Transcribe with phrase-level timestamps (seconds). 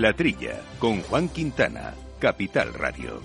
[0.00, 3.18] La Trilla, con Juan Quintana, Capital Radio.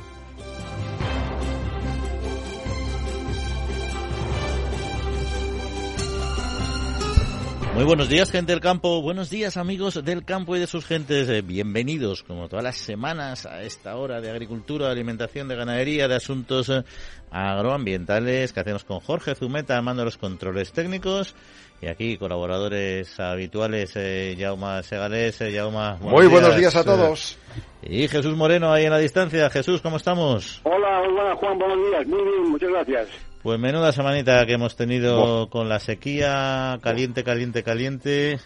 [7.76, 9.02] Muy buenos días, gente del campo.
[9.02, 11.28] Buenos días, amigos del campo y de sus gentes.
[11.28, 16.08] Eh, bienvenidos, como todas las semanas, a esta hora de agricultura, de alimentación, de ganadería,
[16.08, 16.86] de asuntos eh,
[17.32, 21.36] agroambientales que hacemos con Jorge Zumeta, mando los controles técnicos.
[21.82, 25.98] Y aquí, colaboradores habituales, eh, Jauma Segales, eh, Jauma.
[26.00, 27.40] Muy buenos días a todos.
[27.82, 29.50] Y Jesús Moreno ahí en la distancia.
[29.50, 30.62] Jesús, ¿cómo estamos?
[30.64, 32.06] Hola, hola Juan, buenos días.
[32.06, 33.08] Muy bien, muchas gracias.
[33.42, 38.40] Pues menuda semanita que hemos tenido con la sequía, caliente, caliente, caliente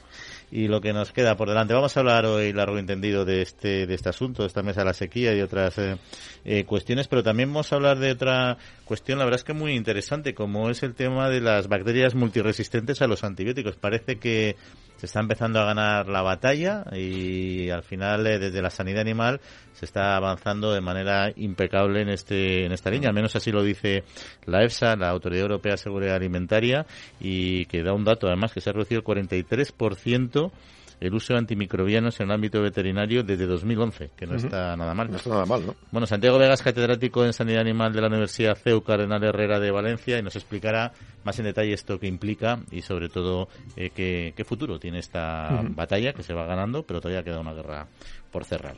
[0.52, 1.74] y lo que nos queda por delante.
[1.74, 4.86] Vamos a hablar hoy largo entendido de este de este asunto, de esta mesa de
[4.86, 5.98] la sequía y otras eh,
[6.44, 9.74] eh, cuestiones, pero también vamos a hablar de otra cuestión, la verdad es que muy
[9.74, 13.76] interesante, como es el tema de las bacterias multiresistentes a los antibióticos.
[13.76, 14.56] Parece que
[14.98, 19.42] se está empezando a ganar la batalla y al final eh, desde la sanidad animal
[19.74, 23.64] se está avanzando de manera impecable en este en esta línea, al menos así lo
[23.64, 24.04] dice
[24.46, 26.86] la EFSA, la Autoridad Europea de Seguridad Alimentaria
[27.20, 30.52] y que da un dato además que se ha reducido el 43%
[31.00, 35.10] el uso de antimicrobianos en el ámbito veterinario desde 2011, que no está nada mal.
[35.10, 35.76] No está nada mal, ¿no?
[35.92, 40.18] Bueno, Santiago Vegas, catedrático en Sanidad Animal de la Universidad CEU Cardenal Herrera de Valencia,
[40.18, 44.44] y nos explicará más en detalle esto que implica y sobre todo eh, qué, qué,
[44.46, 47.88] futuro tiene esta batalla que se va ganando, pero todavía queda una guerra
[48.32, 48.76] por cerrar.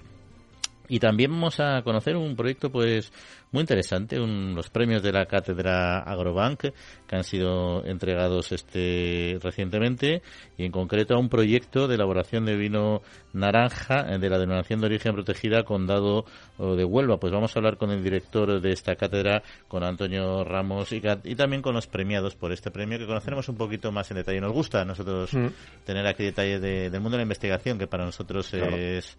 [0.90, 3.12] Y también vamos a conocer un proyecto pues
[3.52, 6.60] muy interesante, un, los premios de la cátedra Agrobank
[7.08, 10.22] que han sido entregados este recientemente
[10.58, 13.02] y en concreto a un proyecto de elaboración de vino
[13.34, 16.26] naranja de la denominación de origen protegida Condado
[16.58, 17.20] de Huelva.
[17.20, 21.36] Pues vamos a hablar con el director de esta cátedra, con Antonio Ramos y, y
[21.36, 24.42] también con los premiados por este premio que conoceremos un poquito más en detalle.
[24.42, 25.48] Nos gusta a nosotros mm.
[25.86, 28.76] tener aquí detalles de, del mundo de la investigación que para nosotros claro.
[28.76, 29.18] es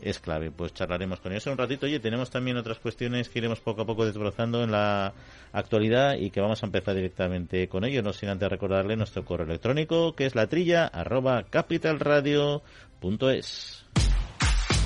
[0.00, 0.50] es clave.
[0.50, 1.86] Pues charlaremos con eso un ratito.
[1.86, 5.12] Oye, tenemos también otras cuestiones que iremos poco a poco desbrozando en la
[5.52, 9.46] actualidad y que vamos a empezar directamente con ello, no sin antes recordarle nuestro correo
[9.46, 13.84] electrónico que es la trilla arroba capitalradio.es.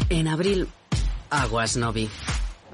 [0.08, 0.68] En abril,
[1.30, 2.08] Aguas Novi.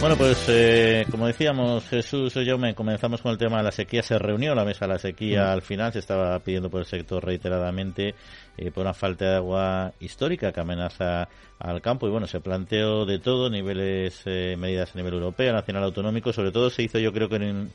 [0.00, 3.72] Bueno, pues eh, como decíamos, Jesús y yo me comenzamos con el tema de la
[3.72, 4.00] sequía.
[4.00, 5.48] Se reunió la mesa de la sequía mm.
[5.48, 8.14] al final, se estaba pidiendo por el sector reiteradamente
[8.56, 11.28] eh, por una falta de agua histórica que amenaza
[11.58, 12.06] al campo.
[12.06, 16.32] Y bueno, se planteó de todo, niveles, eh, medidas a nivel europeo, nacional, autonómico.
[16.32, 17.72] Sobre todo se hizo, yo creo que en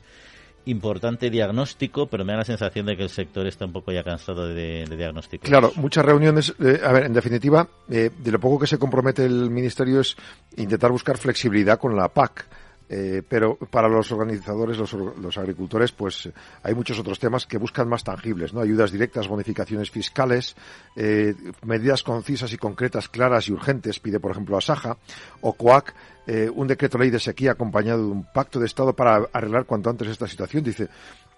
[0.66, 4.02] importante diagnóstico, pero me da la sensación de que el sector está un poco ya
[4.02, 5.48] cansado de, de diagnósticos.
[5.48, 6.54] Claro, muchas reuniones.
[6.60, 10.16] Eh, a ver, en definitiva, eh, de lo poco que se compromete el Ministerio es
[10.56, 12.46] intentar buscar flexibilidad con la PAC.
[12.96, 16.30] Eh, pero para los organizadores, los, los, agricultores, pues
[16.62, 18.60] hay muchos otros temas que buscan más tangibles, ¿no?
[18.60, 20.54] Ayudas directas, bonificaciones fiscales,
[20.94, 21.34] eh,
[21.64, 24.96] medidas concisas y concretas, claras y urgentes, pide por ejemplo a Saja,
[25.40, 25.92] o COAC,
[26.28, 29.90] eh, un decreto ley de sequía acompañado de un pacto de Estado para arreglar cuanto
[29.90, 30.62] antes esta situación.
[30.62, 30.88] Dice,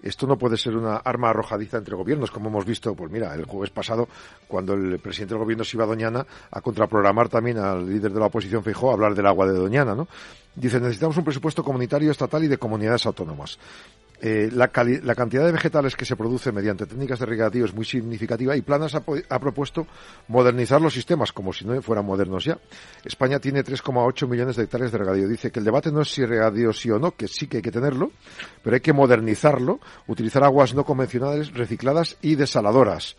[0.08, 3.44] esto no puede ser una arma arrojadiza entre gobiernos, como hemos visto, pues mira, el
[3.44, 4.08] jueves pasado,
[4.48, 8.20] cuando el presidente del gobierno se iba a Doñana a contraprogramar también al líder de
[8.20, 10.08] la oposición Feijóo a hablar del agua de Doñana, ¿no?
[10.54, 13.58] Dice, necesitamos un presupuesto comunitario, estatal y de comunidades autónomas.
[14.21, 14.71] Eh, la,
[15.03, 18.62] la, cantidad de vegetales que se produce mediante técnicas de regadío es muy significativa y
[18.62, 19.87] Planas ha, ha, propuesto
[20.28, 22.59] modernizar los sistemas como si no fueran modernos ya.
[23.04, 25.28] España tiene 3,8 millones de hectáreas de regadío.
[25.28, 27.63] Dice que el debate no es si regadío sí o no, que sí que hay
[27.63, 28.10] que tenerlo,
[28.63, 33.16] pero hay que modernizarlo, utilizar aguas no convencionales, recicladas y desaladoras.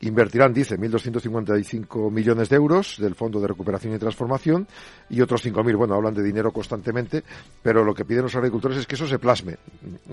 [0.00, 4.68] Invertirán, dice, 1.255 millones de euros del Fondo de Recuperación y Transformación
[5.10, 5.76] y otros 5.000.
[5.76, 7.24] Bueno, hablan de dinero constantemente,
[7.62, 9.56] pero lo que piden los agricultores es que eso se plasme.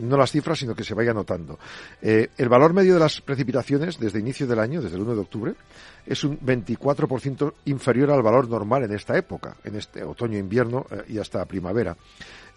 [0.01, 1.59] No las cifras, sino que se vaya notando.
[2.01, 5.21] Eh, el valor medio de las precipitaciones desde inicio del año, desde el 1 de
[5.21, 5.53] octubre,
[6.05, 11.19] es un 24% inferior al valor normal en esta época, en este otoño-invierno eh, y
[11.19, 11.95] hasta primavera.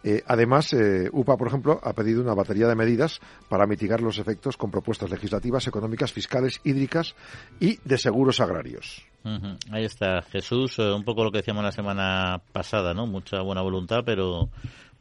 [0.05, 4.19] Eh, además, eh, UPA, por ejemplo, ha pedido una batería de medidas para mitigar los
[4.19, 7.17] efectos con propuestas legislativas, económicas, fiscales, hídricas
[7.61, 9.07] y de seguros agrarios.
[9.25, 9.59] Uh -huh.
[9.73, 13.07] Ahí está, Jesús, eh, un poco lo que decíamos la semana pasada, ¿no?
[13.07, 14.49] Mucha buena voluntad, pero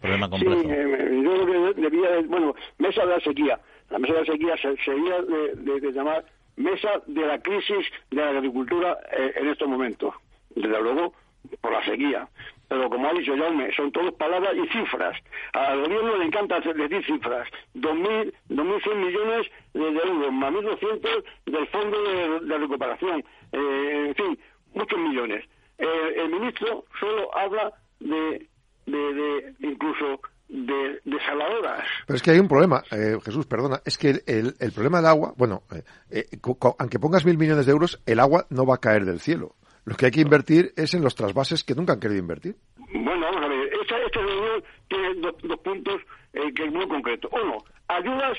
[0.02, 0.62] problema complejo.
[0.62, 3.60] Sí, eh, yo creo que debía, bueno, mesa de la sequía.
[3.90, 7.86] La mesa de la sequía se, sería de, de, de llamar mesa de la crisis
[8.10, 10.14] de la agricultura eh, en estos momentos
[10.56, 11.14] desde luego,
[11.62, 12.28] por la sequía.
[12.68, 15.18] Pero como ha dicho Jaume, son todas palabras y cifras.
[15.54, 17.48] Al gobierno le encanta decir cifras.
[17.76, 23.24] 2.000, 2.100 millones de, euros, más 1.200 del Fondo de, Recuperación.
[23.54, 24.40] Eh, en fin,
[24.74, 25.46] muchos millones.
[25.78, 28.48] Eh, el ministro solo habla de,
[28.86, 31.86] de, de incluso de desaladoras.
[32.06, 35.08] Pero es que hay un problema, eh, Jesús, perdona, es que el, el, problema del
[35.08, 36.40] agua, bueno, eh, eh
[36.80, 39.56] aunque pongas mil millones de euros, el agua no va a caer del cielo.
[39.88, 42.56] Lo que hay que invertir es en los trasvases que nunca han querido invertir.
[42.92, 46.02] Bueno, vamos a ver, esta, esta reunión tiene dos, puntos
[46.34, 47.32] eh, que es muy concretos.
[47.32, 48.38] Uno, ayudas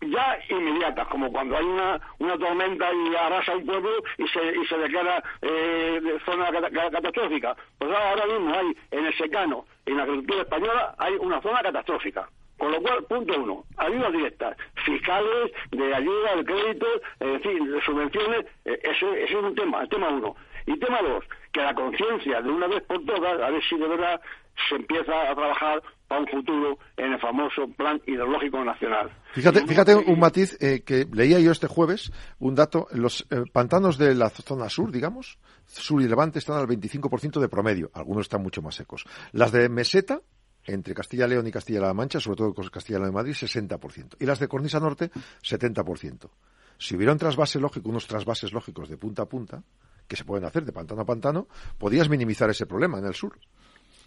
[0.00, 4.66] ya inmediatas, como cuando hay una, una tormenta y arrasa un pueblo y se, y
[4.66, 7.54] se declara eh, zona catastrófica.
[7.76, 12.30] Pues ahora mismo hay en el secano, en la agricultura española, hay una zona catastrófica.
[12.56, 16.86] Con lo cual, punto uno, ayudas directas, fiscales, de ayuda, de crédito,
[17.20, 20.34] en fin, de subvenciones, eh, ese, ese es un tema, el tema uno.
[20.68, 23.88] Y tema dos, que la conciencia de una vez por todas, a ver si de
[23.88, 24.20] verdad
[24.68, 29.10] se empieza a trabajar para un futuro en el famoso Plan Hidrológico Nacional.
[29.32, 33.96] Fíjate, fíjate un matiz eh, que leía yo este jueves, un dato, los eh, pantanos
[33.96, 38.42] de la zona sur, digamos, sur y levante, están al 25% de promedio, algunos están
[38.42, 39.06] mucho más secos.
[39.32, 40.20] Las de meseta,
[40.66, 44.16] entre Castilla y León y Castilla-La Mancha, sobre todo Castilla y León y Madrid, 60%.
[44.18, 45.10] Y las de Cornisa Norte,
[45.42, 46.28] 70%.
[46.76, 49.62] Si hubiera un trasvase lógico, unos trasvases lógicos de punta a punta,
[50.08, 51.46] que se pueden hacer de pantano a pantano,
[51.78, 53.38] podías minimizar ese problema en el sur.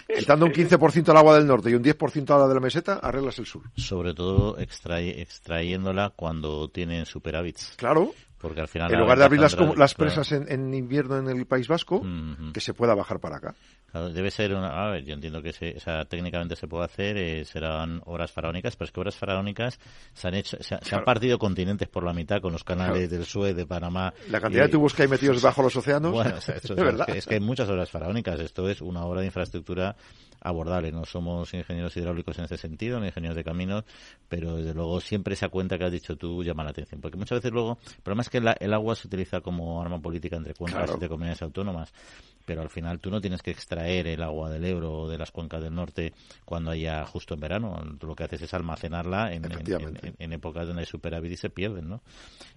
[0.08, 2.96] Quitando un 15% al agua del norte y un 10% a la de la meseta,
[2.96, 3.64] arreglas el sur.
[3.78, 7.76] Sobre todo extrayéndola cuando tienen superávits.
[7.78, 8.12] Claro.
[8.38, 8.92] Porque al final.
[8.92, 12.02] En lugar de abrir las, presas en, invierno en el País Vasco,
[12.52, 13.56] que se pueda bajar para acá.
[13.94, 14.88] Debe ser una.
[14.88, 15.76] A ver, yo entiendo que se,
[16.08, 19.80] técnicamente se puede hacer, eh, serán horas faraónicas, pero es que horas faraónicas
[20.14, 23.56] se han hecho, se, han partido continentes por la mitad con los canales del Suez,
[23.56, 24.14] de Panamá.
[24.30, 26.12] La cantidad de tubos que hay metidos bajo los océanos.
[26.12, 26.36] Bueno,
[27.08, 28.40] es, que, hay muchas horas faraónicas.
[28.40, 29.96] Esto es una obra de infraestructura
[30.42, 30.92] abordable.
[30.92, 33.86] No somos ingenieros hidráulicos en ese sentido, ni ingenieros de caminos,
[34.28, 37.00] pero desde luego siempre esa cuenta que has dicho tú llama la atención.
[37.00, 40.36] Porque muchas veces luego, el problema es que el agua se utiliza como arma política
[40.36, 41.94] entre cuencas y entre comunidades autónomas
[42.46, 45.32] pero al final tú no tienes que extraer el agua del Ebro o de las
[45.32, 46.14] cuencas del norte
[46.46, 47.82] cuando haya justo en verano.
[48.00, 49.44] Tú lo que haces es almacenarla en,
[50.20, 52.02] en, épocas donde hay superávit y se pierden, ¿no?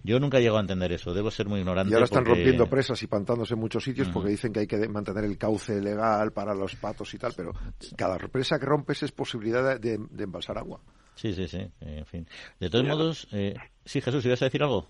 [0.03, 1.91] Yo nunca llego a entender eso, debo ser muy ignorante.
[1.91, 4.87] Y ahora están rompiendo presas y pantanos en muchos sitios porque dicen que hay que
[4.87, 7.53] mantener el cauce legal para los patos y tal, pero
[7.97, 10.79] cada presa que rompes es posibilidad de, embalsar agua.
[11.15, 12.27] Sí, sí, sí, en fin.
[12.59, 13.55] De todos modos, eh,
[13.85, 14.89] sí, Jesús, ¿ibas a decir algo?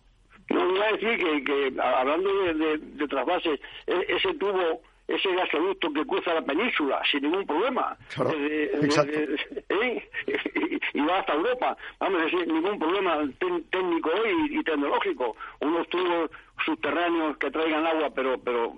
[0.50, 5.94] No, iba a decir que, hablando de, de, de trasvases, e, ese tubo ese gasoducto
[5.94, 7.96] que cruza la península sin ningún problema.
[8.34, 8.72] ¿eh?
[10.94, 11.78] y, va hasta Europa.
[12.00, 13.20] Vamos, sin ningún problema
[13.70, 15.36] técnico y, y, tecnológico.
[15.62, 16.32] Unos tubos
[16.64, 18.74] subterráneos que traigan agua, pero, pero,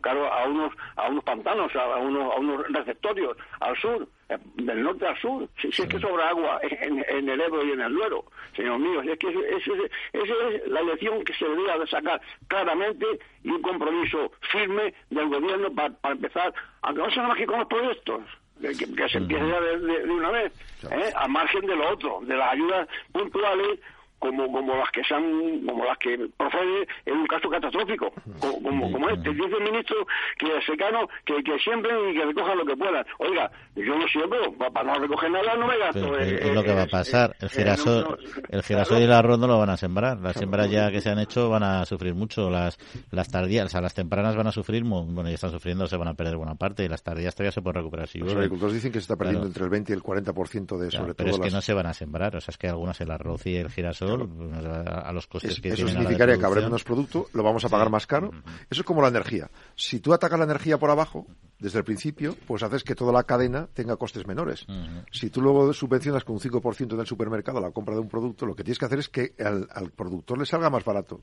[0.00, 4.82] claro, a unos, a unos pantanos, a unos, a unos receptorios al sur, eh, del
[4.82, 5.48] norte al sur.
[5.60, 8.24] Si, es que sobra agua en, el Ebro y en el Duero,
[8.56, 9.72] señor mío, es que esa
[10.12, 13.06] es la lección que se debería de sacar claramente
[13.42, 18.22] y un compromiso firme del gobierno para, empezar, aunque no sean más con los proyectos.
[18.60, 20.52] Que, se empiece ya de, una vez,
[20.90, 21.12] ¿eh?
[21.16, 23.80] a margen de lo otro, de las ayudas puntuales
[24.24, 25.22] como, como las que sean,
[25.66, 29.34] como las que procede en un caso catastrófico, como, como, este.
[29.34, 30.06] Dice el ministro
[30.38, 33.04] que secano, que, que siembren y que recojan lo que puedan.
[33.18, 36.18] Oiga, yo no siembro, para no recoger nada no me gasto.
[36.18, 37.36] es lo que va a pasar.
[37.40, 40.18] El girasol, el girasol y el arroz no lo van a sembrar.
[40.20, 42.48] Las siembras ya que se han hecho van a sufrir mucho.
[42.48, 42.78] Las,
[43.10, 46.08] las tardías, o sea, las tempranas van a sufrir, bueno, ya están sufriendo, se van
[46.08, 46.84] a perder buena parte.
[46.84, 48.08] Y las tardías todavía se pueden recuperar.
[48.14, 51.14] Los agricultores dicen que se está perdiendo entre el 20 y el 40% de sobre
[51.14, 51.16] todo.
[51.16, 52.36] Pero es que no se van a sembrar.
[52.36, 55.88] O sea, es que algunas el arroz y el girasol a, los costes que Eso
[55.88, 58.30] significaría que habrá menos producto, lo vamos a pagar más caro.
[58.70, 59.50] Eso es como la energía.
[59.74, 61.26] Si tú atacas la energía por abajo,
[61.64, 64.66] desde el principio, pues haces que toda la cadena tenga costes menores.
[65.10, 68.44] Si tú luego subvencionas con un 5% en el supermercado la compra de un producto,
[68.44, 71.22] lo que tienes que hacer es que al, productor le salga más barato.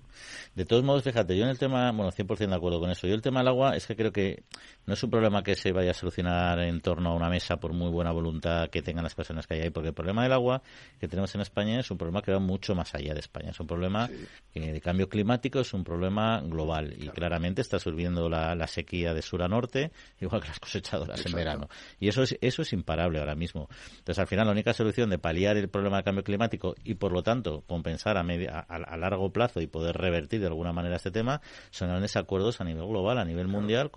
[0.56, 3.06] De todos modos, fíjate, yo en el tema, bueno, 100% de acuerdo con eso.
[3.06, 4.44] Yo el tema del agua es que creo que
[4.88, 7.74] no es un problema que se vaya a solucionar en torno a una mesa por
[7.74, 10.64] muy buena voluntad que tengan las personas que hay ahí, porque el problema del agua
[11.00, 13.52] que tenemos en España es un problema que va mucho más allá de España.
[13.52, 14.10] Es un problema
[14.54, 19.44] de cambio climático, es un problema global y claramente está subiendo la, sequía de sur
[19.44, 21.70] a norte igual que las cosechadoras en verano.
[22.00, 23.68] Y eso es, eso es imparable ahora mismo.
[23.98, 27.12] Entonces, al final, la única solución de paliar el problema del cambio climático y, por
[27.12, 31.12] lo tanto, compensar a, media, a, largo plazo y poder revertir de alguna manera este
[31.12, 33.92] tema son grandes acuerdos a nivel global, a nivel mundial,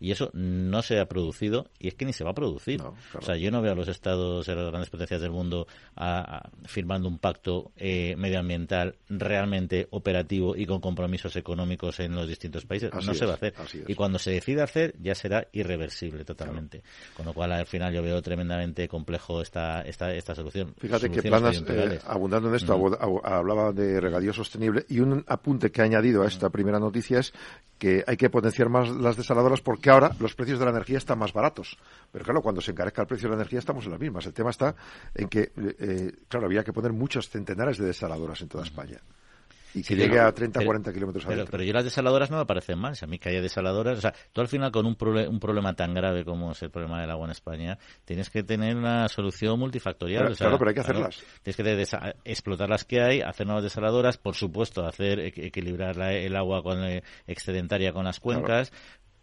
[0.00, 2.80] y eso no se ha producido y es que ni se va a producir.
[2.82, 5.66] O sea, yo no veo a los estados de las grandes potencias del mundo
[6.64, 12.90] firmando un pacto eh, medioambiental realmente operativo y con compromisos económicos en los distintos países.
[12.92, 13.54] no se va a hacer.
[13.86, 16.82] Y cuando se decida hacer, ya será irreversible totalmente.
[17.16, 20.74] Con lo cual, al final, yo veo tremendamente complejo esta, esta, esta solución.
[20.78, 22.74] Fíjate que Planas, eh, abundando en esto,
[23.24, 27.32] hablaba de regadío sostenible y un apunte que ha añadido a esta primera noticia es
[27.82, 31.18] que hay que potenciar más las desaladoras porque ahora los precios de la energía están
[31.18, 31.76] más baratos.
[32.12, 34.24] Pero claro, cuando se encarezca el precio de la energía estamos en las mismas.
[34.24, 34.76] El tema está
[35.12, 39.00] en que, eh, claro, había que poner muchos centenares de desaladoras en toda España
[39.74, 42.78] y que llegue a 30, 40 kilómetros pero, pero yo las desaladoras no me parecen
[42.78, 42.96] mal.
[42.96, 45.74] Si a mí que haya desaladoras, o sea, tú al final con un, un problema
[45.74, 49.58] tan grave como es el problema del agua en España, tienes que tener una solución
[49.58, 50.36] multifactorial.
[50.36, 51.22] claro, pero hay que hacerlas.
[51.42, 56.62] tienes que explotar las que hay, hacer nuevas desaladoras, por supuesto, hacer equilibrar el agua
[56.62, 58.72] con eh, excedentaria con las cuencas,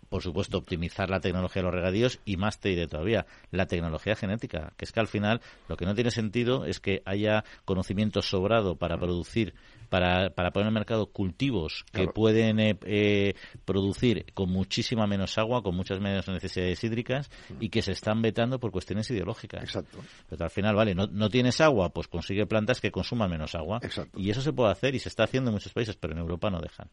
[0.09, 4.15] por supuesto, optimizar la tecnología de los regadíos y más te diré todavía, la tecnología
[4.15, 8.21] genética, que es que al final lo que no tiene sentido es que haya conocimiento
[8.21, 9.53] sobrado para producir
[9.89, 13.33] para, para poner en el mercado cultivos que pueden eh, eh,
[13.65, 18.59] producir con muchísima menos agua, con muchas menos necesidades hídricas y que se están vetando
[18.59, 19.63] por cuestiones ideológicas.
[19.63, 19.99] Exacto.
[20.29, 23.79] Pero al final, vale, no, no tienes agua, pues consigue plantas que consuman menos agua.
[23.81, 24.19] Exacto.
[24.19, 26.49] Y eso se puede hacer y se está haciendo en muchos países, pero en Europa
[26.49, 26.89] no dejan.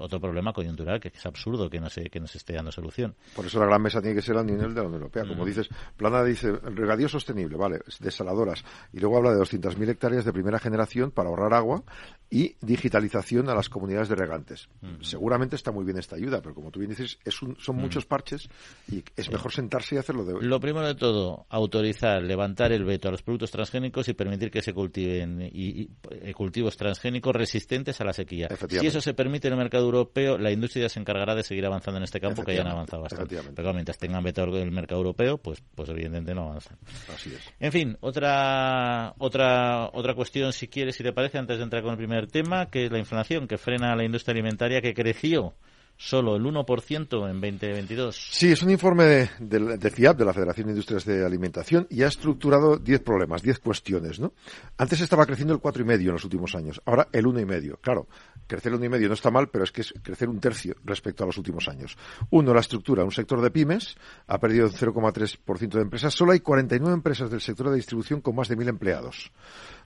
[0.00, 3.14] otro problema coyuntural que es absurdo que no se, que no se esté dando solución.
[3.34, 5.26] Por eso la gran mesa tiene que ser a nivel de la Unión Europea.
[5.26, 5.46] Como mm.
[5.46, 8.64] dices, Plana dice regadío sostenible, vale, desaladoras.
[8.92, 11.82] Y luego habla de 200.000 hectáreas de primera generación para ahorrar agua
[12.30, 14.68] y digitalización a las comunidades de regantes.
[15.00, 18.48] Seguramente está muy bien esta ayuda, pero como tú bien dices, es son muchos parches
[18.90, 20.44] y es mejor sentarse y hacerlo de hoy.
[20.44, 24.62] Lo primero de todo, autorizar, levantar el veto a los productos transgénicos y permitir que
[24.62, 28.48] se cultiven y, eh, cultivos transgénicos resistentes a la sequía.
[28.68, 31.98] Si eso se permite en el mercado europeo, la industria se encargará de seguir avanzando
[31.98, 33.38] en este campo que ya han avanzado bastante.
[33.54, 36.78] Pero mientras tengan veto el mercado europeo, pues, pues evidentemente no avanzan.
[37.14, 37.42] Así es.
[37.58, 41.92] En fin, otra, otra, otra cuestión, si quieres, si te parece, antes de entrar con
[41.92, 45.54] el primer tema, que es la inflación, que frena a la industria alimentaria, que creció
[46.00, 48.28] solo el 1% en 2022.
[48.32, 49.04] Sí, es un informe
[49.38, 53.42] de, de, FIAP, de la Federación de Industrias de Alimentación, y ha estructurado 10 problemas,
[53.42, 54.32] 10 cuestiones, ¿no?
[54.78, 57.80] Antes estaba creciendo el 4,5 en los últimos años, ahora el 1,5.
[57.82, 58.08] Claro,
[58.46, 61.26] crecer el 1,5 no está mal, pero es que es crecer un tercio respecto a
[61.26, 61.98] los últimos años.
[62.30, 63.04] Uno, la estructura.
[63.04, 66.14] Un sector de pymes ha perdido un 0,3% de empresas.
[66.14, 69.32] Solo hay 49 empresas del sector de distribución con más de 1.000 empleados.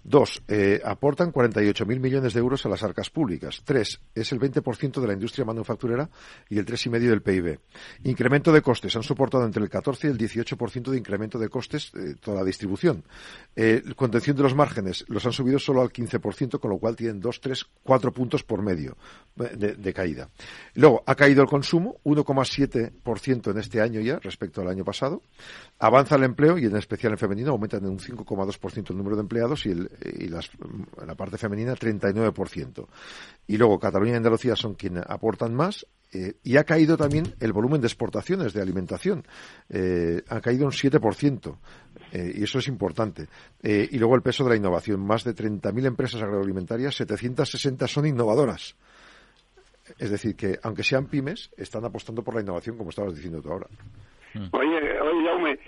[0.07, 3.63] Dos, eh, aportan 48.000 millones de euros a las arcas públicas.
[3.65, 6.11] Tres, es el 20% de la industria manufacturera
[6.51, 7.59] y el 3,5% del PIB.
[8.05, 8.95] Incremento de costes.
[8.97, 12.45] Han soportado entre el 14 y el 18% de incremento de costes eh, toda la
[12.45, 13.03] distribución.
[13.57, 15.07] Eh, contención de los márgenes.
[15.09, 18.61] Los han subido solo al 15%, con lo cual tienen 2, 3, 4 puntos por
[18.61, 18.99] medio
[19.41, 20.29] eh, de, de caída.
[20.75, 25.23] Luego, ha caído el consumo, 1,7% en este año ya respecto al año pasado.
[25.79, 29.23] Avanza el empleo y en especial en femenino aumentan en un 5,2% el número de
[29.23, 30.51] empleados y el y las,
[31.07, 32.87] la parte femenina 39%.
[33.47, 37.53] Y luego Cataluña y Andalucía son quienes aportan más eh, y ha caído también el
[37.53, 39.27] volumen de exportaciones de alimentación.
[39.69, 41.59] Eh, ha caído un 7%.
[42.13, 43.27] Eh, y eso es importante.
[43.63, 45.01] y luego el peso de la innovación.
[45.01, 48.77] Más de 30.000 empresas agroalimentarias, 760 son innovadoras.
[49.99, 53.51] Es decir, que aunque sean pymes, están apostando por la innovación, como estabas diciendo tú
[53.51, 53.67] ahora.
[54.53, 55.59] Oye, oye, Jaume,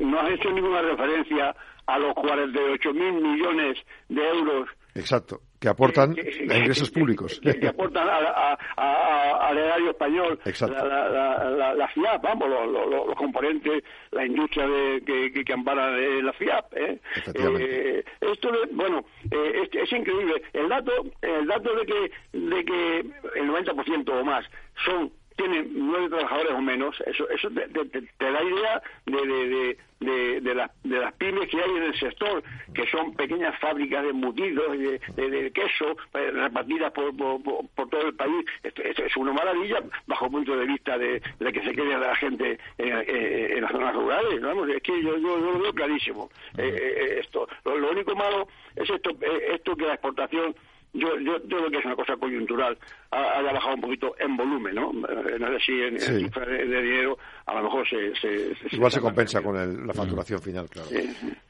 [0.00, 1.54] no has hecho ninguna referencia
[1.86, 3.78] a los 48 mil millones
[4.08, 4.68] de euros.
[4.94, 6.16] Exacto, que aportan
[6.50, 7.38] a ingresos públicos.
[7.40, 15.44] Que, aportan al erario español, la, la, FIAP, vamos, los, componentes, la industria de, que,
[15.44, 16.74] que, ampara de la FIAP.
[16.76, 17.00] ¿eh?
[17.34, 20.42] Eh, esto, bueno, eh, es, increíble.
[20.54, 22.98] El dato, el dato de que, de que
[23.36, 24.46] el 90% o más
[24.84, 31.12] son tienen nueve trabajadores o menos, eso, eso te, da idea de, de, de, las
[31.14, 32.42] pymes que hay en el sector,
[32.74, 38.14] que son pequeñas fábricas de embutidos, de, de, queso, eh, repartidas por, por, todo el
[38.14, 38.44] país.
[38.62, 43.60] Esto, es una maravilla bajo punto de vista de, que se quede la gente en,
[43.62, 44.40] las zonas rurales.
[44.40, 46.30] Vamos, es que yo, yo, lo veo clarísimo.
[46.56, 49.10] Eh, eh, esto lo, único malo es esto,
[49.50, 50.54] esto que la exportación
[50.96, 52.76] yo, yo, yo creo que es una cosa coyuntural.
[53.10, 54.90] Ha, haya bajado un poquito en volumen, ¿no?
[54.90, 58.74] Eh, no sé si en, cifra de, dinero a lo mejor se...
[58.74, 60.88] Igual se, compensa con la facturación final, claro.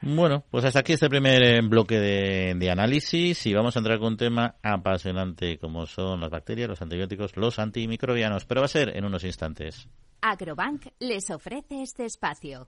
[0.01, 3.99] Bueno, pues hasta aquí este primer eh, bloque de, de, análisis y vamos a entrar
[3.99, 8.69] con un tema apasionante como son las bacterias, los antibióticos, los antimicrobianos, pero va a
[8.69, 9.89] ser en unos instantes.
[10.21, 12.67] Agrobank les ofrece este espacio.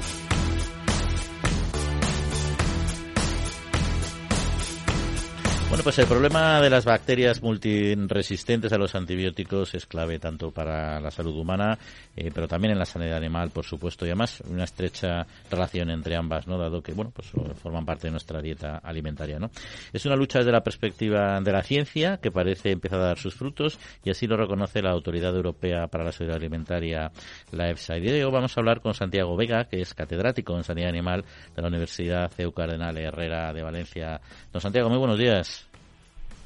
[5.71, 10.99] Bueno, pues el problema de las bacterias multiresistentes a los antibióticos es clave tanto para
[10.99, 11.79] la salud humana,
[12.13, 16.17] eh, pero también en la sanidad animal, por supuesto, y además una estrecha relación entre
[16.17, 16.57] ambas, ¿no?
[16.57, 17.31] Dado que, bueno, pues
[17.63, 19.49] forman parte de nuestra dieta alimentaria, ¿no?
[19.93, 23.35] Es una lucha desde la perspectiva de la ciencia que parece empezar a dar sus
[23.35, 27.13] frutos y así lo reconoce la Autoridad Europea para la Seguridad Alimentaria,
[27.53, 27.95] la EFSA.
[27.95, 31.23] Y de ello vamos a hablar con Santiago Vega, que es catedrático en sanidad animal
[31.55, 34.19] de la Universidad CEU Cardenal Herrera de Valencia.
[34.51, 35.70] Don Santiago, muy buenos días.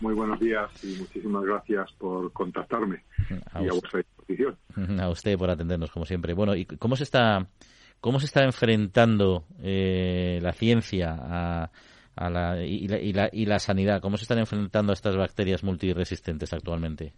[0.02, 4.58] Muy buenos días y muchísimas gracias por contactarme y a vuestra disposición.
[5.00, 6.34] A usted por atendernos, como siempre.
[6.34, 7.48] Bueno, ¿y cómo se está,
[8.02, 11.72] cómo se está enfrentando eh, la ciencia a,
[12.16, 14.02] a la, y, la, y, la, y la sanidad?
[14.02, 17.14] ¿Cómo se están enfrentando a estas bacterias multiresistentes actualmente?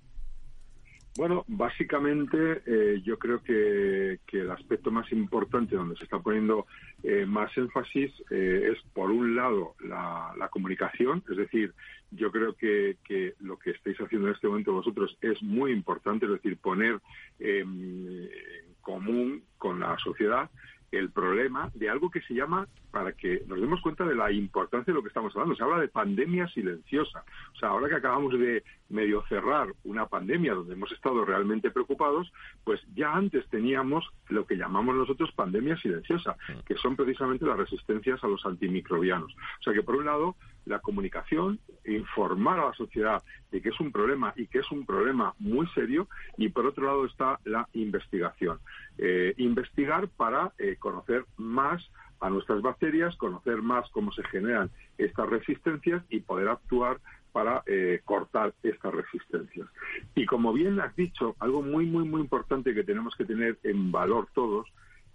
[1.18, 6.68] Bueno, básicamente eh, yo creo que, el aspecto más importante donde se está poniendo
[7.02, 11.24] eh, más énfasis eh, es, por un lado, la, la, comunicación.
[11.28, 11.74] Es decir,
[12.12, 16.28] yo creo que, que, lo que estáis haciendo en este momento vosotros es muy importante,
[16.28, 17.00] es decir, poner
[17.40, 18.30] en
[18.82, 20.52] común con la sociedad
[20.92, 24.92] el problema de algo que se llama, para que nos demos cuenta de la importancia
[24.92, 27.24] de lo que estamos hablando, se habla de pandemia silenciosa.
[27.54, 32.32] O sea, ahora que acabamos de medio cerrar una pandemia donde hemos estado realmente preocupados,
[32.64, 38.24] pues ya antes teníamos lo que llamamos nosotros pandemia silenciosa, que son precisamente las resistencias
[38.24, 39.34] a los antimicrobianos.
[39.60, 40.36] O sea que por un lado,
[40.68, 44.86] la comunicación, informar a la sociedad de que es un problema y que es un
[44.86, 46.08] problema muy serio,
[46.38, 48.60] y por otro lado está la investigación.
[48.98, 51.84] Eh, investigar para eh, conocer más
[52.20, 57.00] a nuestras bacterias, conocer más cómo se generan estas resistencias y poder actuar
[57.32, 59.68] para eh, cortar estas resistencias.
[60.16, 63.92] Y como bien has dicho, algo muy, muy, muy importante que tenemos que tener en
[63.92, 64.68] valor todos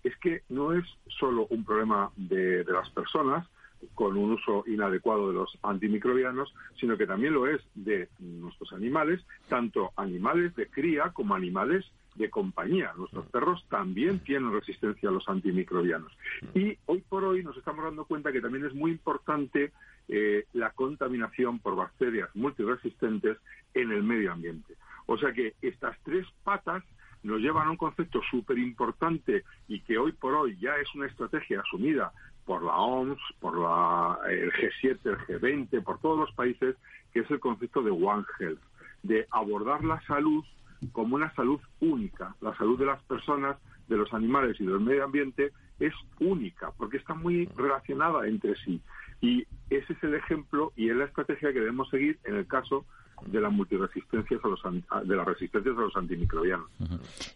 [0.05, 3.47] es que no es solo un problema de, de las personas,
[3.95, 9.21] con un uso inadecuado de los antimicrobianos, sino que también lo es de nuestros animales,
[9.49, 12.93] tanto animales de cría como animales de compañía.
[12.97, 16.13] Nuestros perros también tienen resistencia a los antimicrobianos.
[16.55, 19.73] Y hoy por hoy nos estamos dando cuenta que también es muy importante
[20.09, 23.39] eh, la contaminación por bacterias multiresistentes
[23.75, 24.75] en el medio ambiente.
[25.07, 26.85] O sea que estas tres patas
[27.23, 31.07] nos llevan a un concepto súper importante y que hoy por hoy ya es una
[31.07, 32.13] estrategia asumida
[32.45, 36.77] por la OMS, por la, el G7, el G20, por todos los países,
[37.13, 38.61] que es el concepto de One Health,
[39.03, 40.45] de abordar la salud
[40.91, 42.35] como una salud única.
[42.41, 43.57] La salud de las personas,
[43.89, 48.81] de los animales y del medio ambiente es única, porque está muy relacionada entre sí.
[49.21, 52.85] Y ese es el ejemplo y es la estrategia que debemos seguir en el caso
[53.27, 54.61] de las multiresistencias a los
[55.07, 56.69] de las resistencias a los antimicrobianos.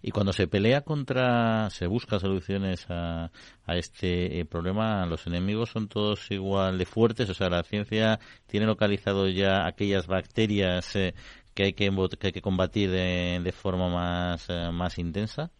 [0.02, 3.30] Y cuando se pelea contra, se busca soluciones a,
[3.66, 8.18] a este eh, problema, los enemigos son todos igual de fuertes, o sea, la ciencia
[8.46, 11.14] tiene localizado ya aquellas bacterias eh,
[11.54, 15.50] que hay que, que hay que combatir de, de forma más, eh, más intensa.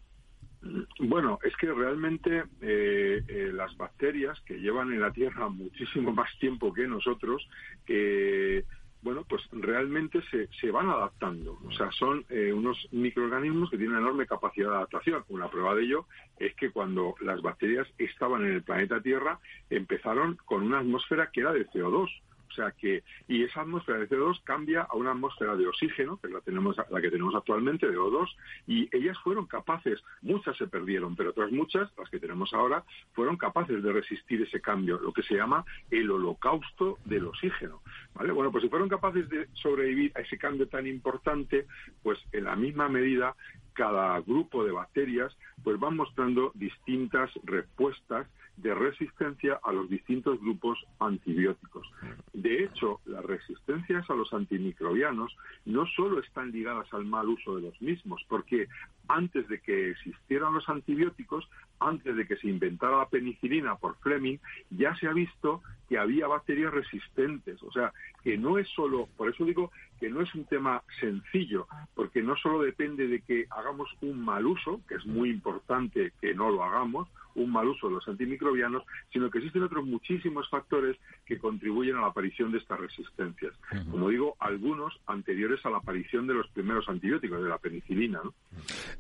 [0.99, 6.29] Bueno, es que realmente eh, eh, las bacterias que llevan en la Tierra muchísimo más
[6.41, 7.47] tiempo que nosotros,
[7.87, 8.65] eh,
[9.03, 11.59] bueno, pues realmente se, se van adaptando.
[11.65, 15.25] O sea, son eh, unos microorganismos que tienen enorme capacidad de adaptación.
[15.29, 16.07] Una prueba de ello
[16.39, 19.39] es que cuando las bacterias estaban en el planeta Tierra,
[19.71, 22.09] empezaron con una atmósfera que era de CO2.
[22.57, 26.29] O sea que, y esa atmósfera de CO2 cambia a una atmósfera de oxígeno, que
[26.29, 28.29] es la, tenemos, la que tenemos actualmente, de O2,
[28.67, 33.37] y ellas fueron capaces, muchas se perdieron, pero otras muchas, las que tenemos ahora, fueron
[33.37, 37.83] capaces de resistir ese cambio, lo que se llama el holocausto del oxígeno.
[38.15, 38.33] ¿vale?
[38.33, 41.67] Bueno, pues si fueron capaces de sobrevivir a ese cambio tan importante,
[42.03, 43.37] pues en la misma medida
[43.75, 50.79] cada grupo de bacterias pues van mostrando distintas respuestas de resistencia a los distintos grupos
[50.99, 51.87] antibióticos.
[52.33, 57.63] De hecho, las resistencias a los antimicrobianos no solo están ligadas al mal uso de
[57.63, 58.69] los mismos, porque
[59.09, 61.49] antes de que existieran los antibióticos,
[61.81, 64.39] antes de que se inventara la penicilina por Fleming,
[64.71, 67.63] ya se ha visto que había bacterias resistentes.
[67.63, 67.93] O sea,
[68.25, 72.37] que no es solo, por eso digo que no es un tema sencillo, porque no
[72.37, 76.63] solo depende de que hagamos un mal uso, que es muy importante que no lo
[76.65, 78.83] hagamos, un mal uso de los antimicrobianos,
[79.13, 83.53] sino que existen otros muchísimos factores que contribuyen a la aparición de estas resistencias.
[83.91, 88.21] Como digo, algunos anteriores a la aparición de los primeros antibióticos, de la penicilina.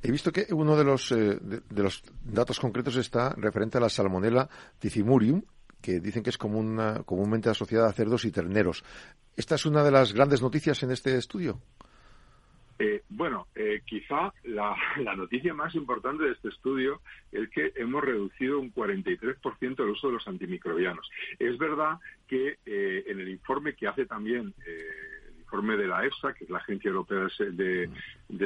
[0.03, 3.89] He visto que uno de los, eh, de, los datos concretos está referente a la
[3.89, 5.43] salmonella ticimurium,
[5.81, 8.85] que dicen que es comúnmente asociada a cerdos y terneros.
[9.37, 11.61] ¿Esta es una de las grandes noticias en este estudio?
[12.79, 14.77] Eh, bueno, eh, quizá la,
[15.17, 17.01] noticia más importante de este estudio
[17.33, 21.11] es que hemos reducido un 43% el uso de los antimicrobianos.
[21.39, 24.55] Es verdad que eh, en el informe que hace también
[25.63, 27.89] de la EFSA, que es la Agencia Europea de,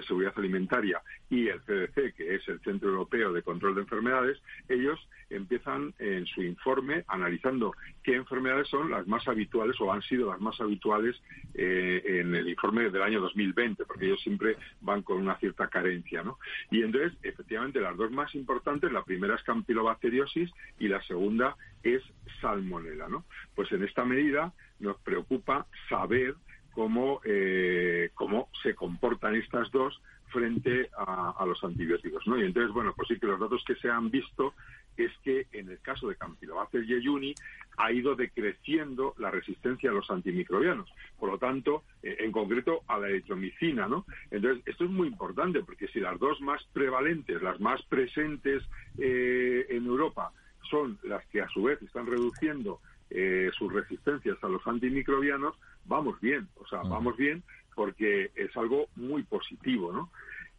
[0.07, 4.99] Seguridad Alimentaria, y el CDC, que es el Centro Europeo de Control de Enfermedades, ellos
[5.29, 10.41] empiezan en su informe analizando qué enfermedades son las más habituales o han sido las
[10.41, 11.21] más habituales
[11.55, 16.23] eh, en el informe del año 2020, porque ellos siempre van con una cierta carencia,
[16.23, 16.39] ¿no?
[16.71, 22.03] Y entonces, efectivamente, las dos más importantes, la primera es campylobacteriosis y la segunda es
[22.41, 23.25] salmonella, ¿no?
[23.55, 26.35] Pues en esta medida nos preocupa saber
[26.73, 32.27] cómo, eh, cómo se comportan estas dos frente a, los antibióticos.
[32.27, 32.39] ¿no?
[32.39, 34.55] Y entonces, bueno, pues sí que los datos que se han visto
[34.97, 37.35] es que en el caso de Campylobacter jejuni
[37.79, 40.89] ha ido decreciendo la resistencia a los antimicrobianos.
[41.19, 44.05] Por lo tanto, eh, en concreto a la eritromicina, ¿no?
[44.31, 48.63] Entonces, esto es muy importante porque si las dos más prevalentes, las más presentes
[48.99, 50.33] eh, en Europa,
[50.71, 52.81] son las que a su vez están reduciendo
[53.11, 57.43] eh, sus resistencias a los antimicrobianos, vamos bien, o sea, vamos bien
[57.75, 60.11] porque es algo muy positivo, ¿no?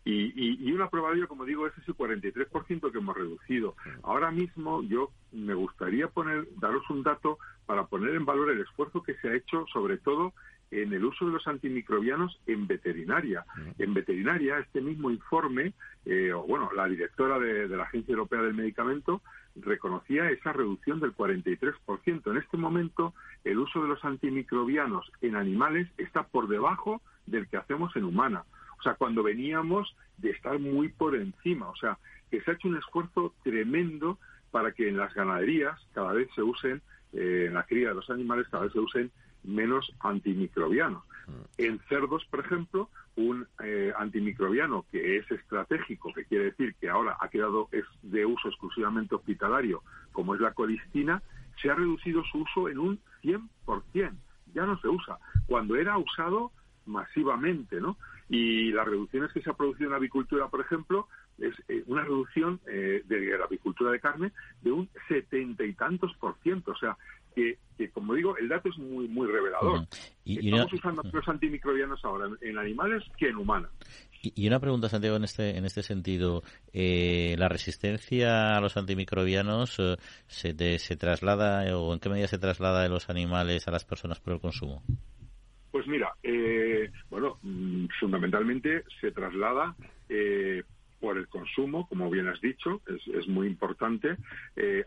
[0.03, 3.75] Y, y, una probabilidad, como digo, es ese 43% que hemos reducido.
[4.01, 9.03] Ahora mismo yo me gustaría poner, daros un dato para poner en valor el esfuerzo
[9.03, 10.33] que se ha hecho, sobre todo
[10.71, 13.45] en el uso de los antimicrobianos en veterinaria.
[13.77, 15.73] En veterinaria, este mismo informe,
[16.05, 19.21] eh, o bueno, la directora de, la Agencia Europea del Medicamento
[19.55, 22.31] reconocía esa reducción del 43%.
[22.31, 27.57] En este momento, el uso de los antimicrobianos en animales está por debajo del que
[27.57, 28.43] hacemos en humana.
[28.79, 31.69] O sea, cuando veníamos de estar muy por encima.
[31.69, 31.97] O sea,
[32.29, 34.17] que se ha hecho un esfuerzo tremendo
[34.51, 36.81] para que en las ganaderías cada vez se usen,
[37.13, 39.11] eh, en la cría de los animales cada vez se usen
[39.43, 41.03] menos antimicrobianos.
[41.57, 47.17] En cerdos, por ejemplo, un eh, antimicrobiano que es estratégico, que quiere decir que ahora
[47.19, 51.21] ha quedado es de uso exclusivamente hospitalario, como es la colistina,
[51.61, 54.13] se ha reducido su uso en un 100%.
[54.53, 55.17] Ya no se usa.
[55.45, 56.51] Cuando era usado
[56.85, 57.97] masivamente, ¿no?
[58.29, 62.03] Y las reducciones que se ha producido en la avicultura, por ejemplo, es eh, una
[62.03, 66.71] reducción eh, de la avicultura de carne de un setenta y tantos por ciento.
[66.71, 66.97] O sea,
[67.35, 67.57] que,
[67.91, 69.87] como digo, el dato es muy muy revelador.
[70.23, 73.71] y, Estamos usando los antimicrobianos ahora en, animales que en humanos.
[74.23, 76.43] Y, una pregunta, Santiago, en este, en este sentido.
[76.73, 82.37] Eh, ¿La resistencia a los antimicrobianos eh, se, se traslada o en qué medida se
[82.37, 84.83] traslada de los animales a las personas por el consumo?
[85.71, 89.75] Pues mira, eh, bueno, mm, fundamentalmente se traslada
[90.99, 94.17] por el consumo, como bien has dicho, es, es muy importante,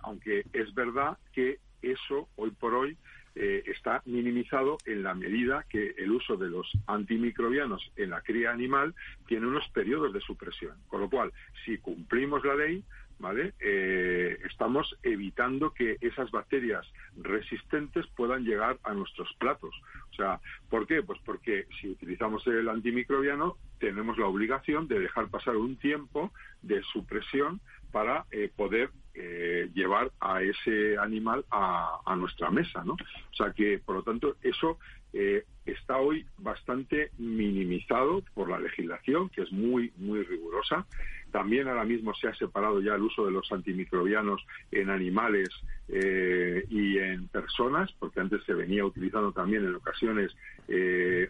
[0.02, 1.58] aunque es verdad que
[1.92, 2.96] eso hoy por hoy
[3.36, 8.52] eh, está minimizado en la medida que el uso de los antimicrobianos en la cría
[8.52, 8.94] animal
[9.26, 10.76] tiene unos periodos de supresión.
[10.86, 11.32] Con lo cual,
[11.64, 12.84] si cumplimos la ley,
[13.18, 13.54] ¿vale?
[13.58, 19.74] Eh, estamos evitando que esas bacterias resistentes puedan llegar a nuestros platos.
[20.12, 21.02] O sea, ¿por qué?
[21.02, 26.82] Pues porque si utilizamos el antimicrobiano, tenemos la obligación de dejar pasar un tiempo de
[26.84, 32.94] supresión para eh, poder eh, llevar a ese animal a, nuestra mesa, ¿no?
[32.94, 34.78] O sea que, por lo tanto, eso
[35.12, 40.86] eh, está hoy bastante minimizado por la legislación, que es muy, muy rigurosa.
[41.34, 45.48] También ahora mismo se ha separado ya el uso de los antimicrobianos en animales
[45.88, 50.30] eh, y en personas, porque antes se venía utilizando también en ocasiones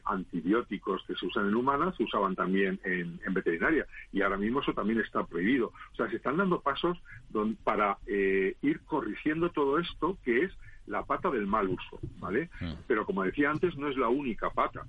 [0.05, 3.87] antibióticos que se usan en humanas, se usaban también en, veterinaria.
[4.13, 5.69] Y ahora mismo eso también está prohibido.
[5.69, 6.99] O sea, se están dando pasos
[7.65, 10.53] para eh, ir corrigiendo todo esto que es
[10.87, 12.51] la pata del mal uso, ¿vale?
[12.61, 12.73] Mm.
[12.87, 14.85] Pero como decía antes, no es la única pata.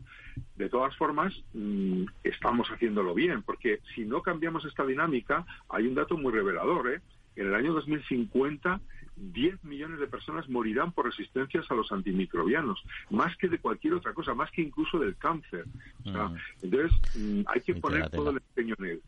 [0.56, 5.96] De todas formas, mm, estamos haciéndolo bien, porque si no cambiamos esta dinámica, hay un
[5.96, 7.02] dato muy revelador, ¿eh?
[7.36, 8.80] En el año 2050
[9.16, 14.14] 10 millones de personas morirán por resistencias a los antimicrobianos, más que de cualquier otra
[14.14, 15.66] cosa, más que incluso del cáncer.
[16.04, 16.36] Mm.
[16.62, 19.02] Entonces, mm, hay que poner todo el empeño en él.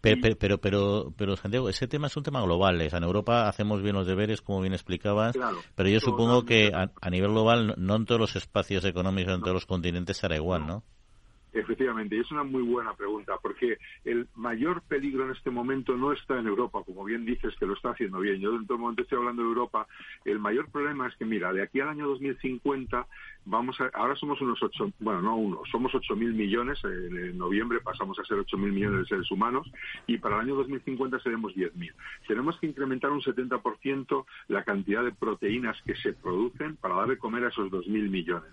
[0.00, 2.80] Pero, pero, pero, pero, Santiago, ese tema es un tema global.
[2.80, 5.36] En Europa hacemos bien los deberes, como bien explicabas,
[5.74, 9.40] pero yo supongo que a, a, nivel global, no en todos los espacios económicos, en
[9.40, 10.84] todos los continentes será igual, ¿no?
[11.54, 16.36] Efectivamente, es una muy buena pregunta, porque el mayor peligro en este momento no está
[16.40, 18.40] en Europa, como bien dices que lo está haciendo bien.
[18.40, 19.86] Yo en todo momento estoy hablando de Europa.
[20.24, 23.06] El mayor problema es que, mira, de aquí al año 2050
[23.44, 26.80] vamos a, ahora somos unos ocho, bueno, no uno, somos ocho mil millones.
[26.82, 29.70] En, noviembre pasamos a ser ocho mil millones de seres humanos
[30.08, 31.92] y para el año 2050 seremos diez mil.
[32.26, 37.18] Tenemos que incrementar un 70% la cantidad de proteínas que se producen para dar de
[37.18, 38.50] comer a esos dos mil millones.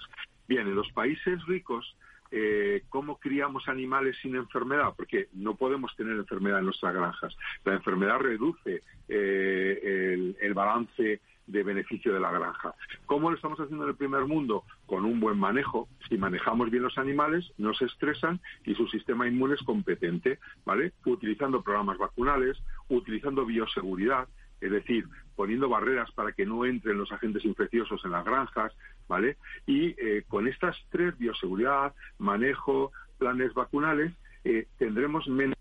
[0.47, 1.95] Bien, en los países ricos
[2.33, 7.35] eh, cómo criamos animales sin enfermedad, porque no podemos tener enfermedad en nuestras granjas.
[7.65, 12.73] La enfermedad reduce eh, el, balance de beneficio de la granja.
[13.05, 14.63] ¿Cómo lo estamos haciendo en el primer mundo?
[14.85, 15.89] Con un buen manejo.
[16.07, 20.93] Si manejamos bien los animales, no se estresan y su sistema inmune es competente, ¿vale?
[21.05, 24.27] Utilizando programas vacunales, utilizando bioseguridad,
[24.61, 28.71] es decir, poniendo barreras para que no entren los agentes infecciosos en las granjas,
[29.11, 29.35] ¿vale?
[29.65, 34.13] Y eh, con estas tres, bioseguridad, manejo, planes vacunales,
[34.45, 35.57] eh, tendremos menos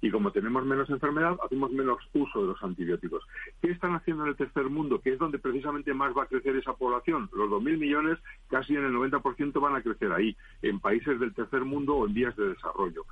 [0.00, 3.24] y como tenemos menos enfermedad, hacemos menos uso de los antibióticos.
[3.60, 5.00] ¿Qué están haciendo en el tercer mundo?
[5.00, 7.28] Que es donde precisamente más va a crecer esa población.
[7.32, 8.18] Los 2.000 millones,
[8.48, 12.14] casi en el 90% van a crecer ahí, en países del tercer mundo o en
[12.14, 13.06] vías de desarrollo.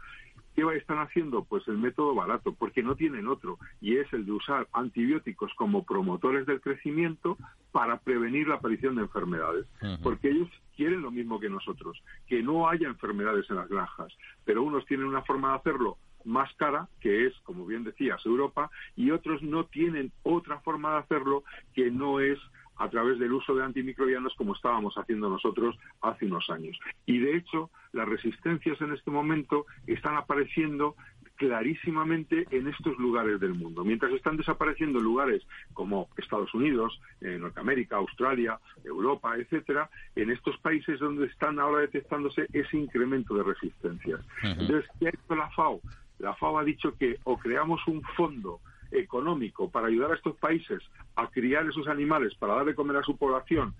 [0.56, 1.44] ¿Qué están haciendo?
[1.44, 5.84] Pues el método barato, porque no tienen otro, y es el de usar antibióticos como
[5.84, 7.36] promotores del crecimiento
[7.72, 9.66] para prevenir la aparición de enfermedades,
[10.02, 14.10] porque ellos quieren lo mismo que nosotros, que no haya enfermedades en las granjas,
[14.46, 18.70] pero unos tienen una forma de hacerlo más cara, que es, como bien decías, Europa,
[18.96, 22.38] y otros no tienen otra forma de hacerlo que no es
[22.76, 26.78] a través del uso de antimicrobianos como estábamos haciendo nosotros hace unos años.
[27.06, 30.96] Y de hecho, las resistencias en este momento están apareciendo
[31.36, 33.84] clarísimamente en estos lugares del mundo.
[33.84, 35.42] Mientras están desapareciendo lugares
[35.74, 42.46] como Estados Unidos, eh, Norteamérica, Australia, Europa, etcétera, en estos países donde están ahora detectándose
[42.52, 44.20] ese incremento de resistencias.
[44.42, 45.80] Entonces, ¿qué ha hecho la FAO?
[46.18, 48.60] La FAO ha dicho que o creamos un fondo
[48.90, 50.82] económico para ayudar a estos países
[51.14, 53.74] a criar esos animales para dar de comer a su población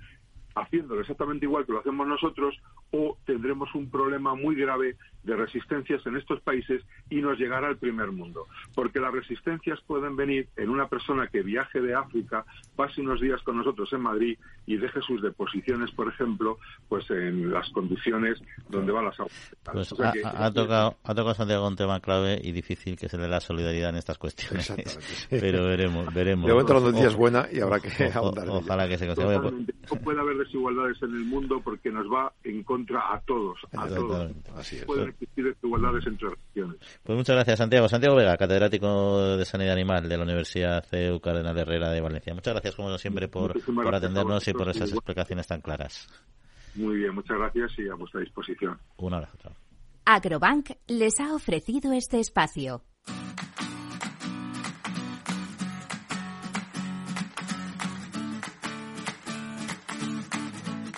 [0.57, 2.57] haciéndolo exactamente igual que lo hacemos nosotros,
[2.93, 4.97] o tendremos un problema muy grave
[5.27, 8.47] de resistencias en estos países y nos llegará al primer mundo.
[8.75, 12.45] Porque las resistencias pueden venir en una persona que viaje de África,
[12.77, 17.53] pase unos días con nosotros en Madrid y deje sus deposiciones, por ejemplo, pues en
[17.53, 19.57] las condiciones donde van las aguas.
[19.73, 23.29] Pues ha, tocado, ha tocado Santiago un tema clave y difícil que es el de
[23.29, 24.73] la solidaridad en estas cuestiones.
[25.29, 26.47] Pero veremos, veremos.
[26.47, 28.49] De momento la noticia es buena y habrá que ahondar.
[28.49, 29.41] Ojalá que se consiga.
[29.41, 33.59] No puede haber desigualdades en el mundo porque nos va en contra a todos.
[33.73, 34.33] A todos.
[34.55, 36.77] Así es existir desigualdades entre regiones.
[37.03, 37.89] Pues muchas gracias, Santiago.
[37.89, 42.35] Santiago Vega, catedrático de Sanidad Animal de la Universidad CEU Cardenal Herrera de Valencia.
[42.35, 46.09] Muchas gracias, como siempre, por, por atendernos y por esas explicaciones tan claras.
[46.75, 48.79] Muy bien, muchas gracias y a vuestra disposición.
[48.99, 49.53] Un abrazo.
[50.05, 52.83] Agrobank les ha ofrecido este espacio.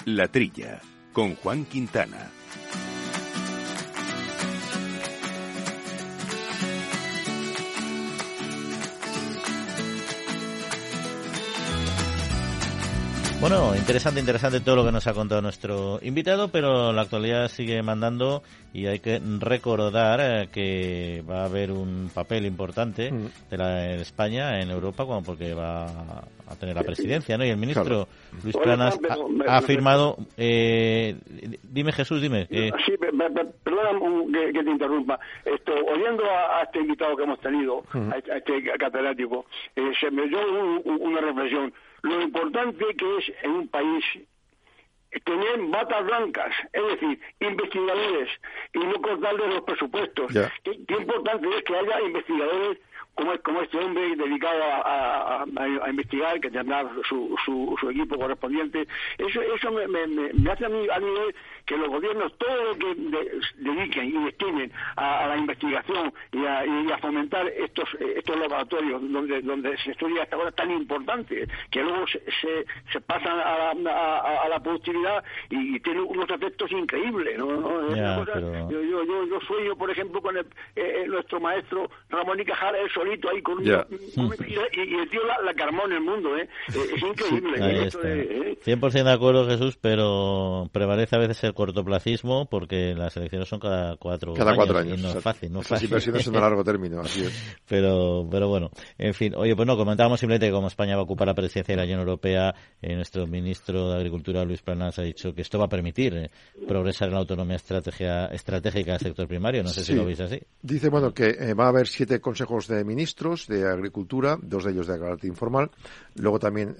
[0.05, 0.81] La Trilla,
[1.13, 2.38] con Juan Quintana.
[13.41, 17.81] Bueno, interesante, interesante todo lo que nos ha contado nuestro invitado, pero la actualidad sigue
[17.85, 18.43] mandando
[18.75, 23.51] y hay que recordar eh, que va a haber un papel importante mm.
[23.51, 27.45] de la España en Europa, como porque va a tener la presidencia, ¿no?
[27.45, 28.09] Y el ministro
[28.43, 28.99] Luis Planas
[29.47, 31.15] ha, afirmado, eh,
[31.63, 32.49] dime Jesús, dime.
[32.51, 32.95] Sí,
[33.63, 34.01] perdona
[34.53, 35.21] que, te interrumpa.
[35.45, 38.11] Esto, oyendo a, este invitado que hemos tenido, mm.
[38.11, 39.47] a, este catedrático,
[39.77, 40.41] eh, se me dio
[40.85, 44.05] una reflexión lo importante que es en un país
[45.25, 48.29] tener batas blancas, es decir, investigadores
[48.75, 50.33] y no cortarles los presupuestos.
[50.63, 52.79] Qué, importante es que haya investigadores
[53.15, 55.45] como, como este hombre dedicado a,
[55.89, 58.87] investigar, que tendrá su, su, equipo correspondiente.
[59.17, 61.01] Eso, eso me, me, hace a mí, a
[61.69, 62.95] que los gobiernos todo lo que
[63.57, 69.93] dediquen y destinen a, la investigación y a, fomentar estos estos laboratorios donde donde se
[69.93, 72.21] estudia esta cosa tan importante que luego se,
[72.93, 79.41] se, pasan a la, a, la productividad y, tienen unos efectos increíbles yo, yo, yo,
[79.47, 83.43] sueño por ejemplo con el, eh, eh, nuestro maestro Ramón y Cajal el bonito ahí
[83.43, 83.87] con yeah.
[83.91, 84.21] y,
[84.81, 86.49] y, el tío la, la carmó en el mundo, ¿eh?
[86.69, 87.87] eh es increíble.
[87.87, 88.59] esto de, ¿eh?
[88.65, 93.97] 100% de acuerdo, Jesús, pero prevalece a veces el cortoplacismo porque las elecciones son cada
[93.97, 94.59] cuatro cada años.
[94.59, 95.89] Cuatro años y no es fácil, no es fácil.
[95.89, 97.33] inversiones son a largo término, así es.
[97.67, 99.35] Pero, pero bueno, en fin.
[99.35, 101.83] Oye, pues no, comentábamos simplemente que como España va a ocupar la presidencia de la
[101.83, 105.69] Unión Europea, eh, nuestro ministro de Agricultura, Luis Planas, ha dicho que esto va a
[105.69, 106.31] permitir eh,
[106.69, 109.65] progresar en la autonomía estrategia, estratégica del sector primario.
[109.65, 110.41] No sé si lo veis así.
[110.63, 114.71] Dice, bueno, que eh, va a haber siete consejos de ministros de Agricultura, dos de
[114.71, 115.73] ellos de carácter informal.
[116.15, 116.77] Luego también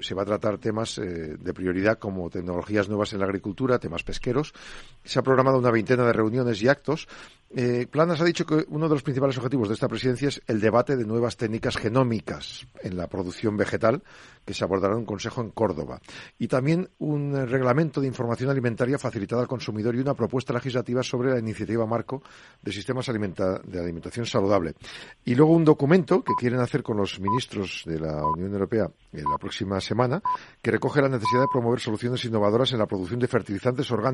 [0.00, 4.19] se va a tratar temas de prioridad como tecnologías nuevas en la agricultura, temas pesqueros.
[5.04, 7.08] Se ha programado una veintena de reuniones y actos.
[7.52, 10.60] Eh, Planas ha dicho que uno de los principales objetivos de esta presidencia es el
[10.60, 14.04] debate de nuevas técnicas genómicas en la producción vegetal
[14.44, 16.00] que se abordará en un consejo en Córdoba.
[16.38, 21.32] Y también un reglamento de información alimentaria facilitada al consumidor y una propuesta legislativa sobre
[21.32, 22.22] la iniciativa marco
[22.62, 24.74] de sistemas de alimentación saludable.
[25.24, 29.24] Y luego un documento que quieren hacer con los ministros de la Unión Europea en
[29.24, 30.22] la próxima semana,
[30.62, 34.09] que recoge la necesidad de promover soluciones innovadoras en la producción de fertilizantes orgánicos,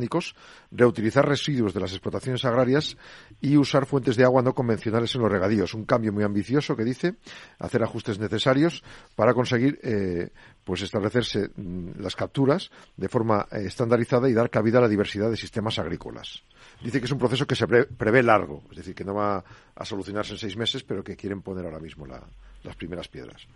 [0.71, 2.97] reutilizar residuos de las explotaciones agrarias
[3.41, 5.75] y usar fuentes de agua no convencionales en los regadíos.
[5.75, 7.15] Un cambio muy ambicioso que dice
[7.59, 8.83] hacer ajustes necesarios
[9.15, 10.31] para conseguir eh,
[10.65, 15.31] pues establecerse mm, las capturas de forma eh, estandarizada y dar cabida a la diversidad
[15.31, 16.43] de sistemas agrícolas.
[16.83, 19.85] Dice que es un proceso que se prevé largo, es decir, que no va a
[19.85, 23.47] solucionarse en seis meses, pero que quieren poner ahora mismo las primeras piedras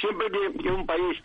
[0.00, 0.26] siempre
[0.62, 1.18] que, un país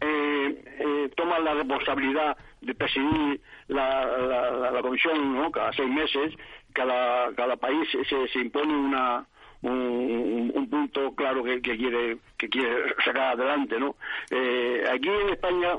[0.00, 5.50] eh, eh, toma la responsabilidad de presidir la, la, comisión ¿no?
[5.50, 6.34] cada seis meses,
[6.72, 9.26] cada, cada país se, se impone una,
[9.62, 13.96] un, punto claro que, quiere que quiere sacar adelante no
[14.30, 15.74] eh, aquí en España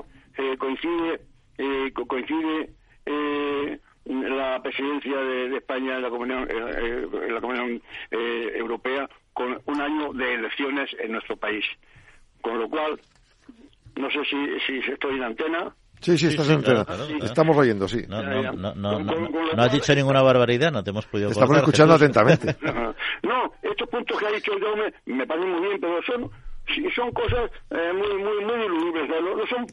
[0.58, 1.20] coincide
[2.06, 2.70] coincide
[4.04, 10.34] la presidencia de, España en la Comunión, en la Comunión Europea con un año de
[10.34, 11.64] elecciones en nuestro país.
[12.42, 13.00] Con lo cual,
[13.96, 15.74] no sé si, si estoy en antena.
[16.00, 16.84] Sí, sí, estás en antena.
[17.22, 18.04] Estamos oyendo, sí.
[18.08, 22.56] No, no, no, no, has dicho ninguna barbaridad, no te hemos podido Estamos escuchando atentamente.
[23.22, 26.30] no, estos puntos que ha dicho yo me, me parecen muy bien, pero son,
[26.94, 29.08] son cosas eh, muy, muy, muy iludibles.
[29.08, 29.66] No, son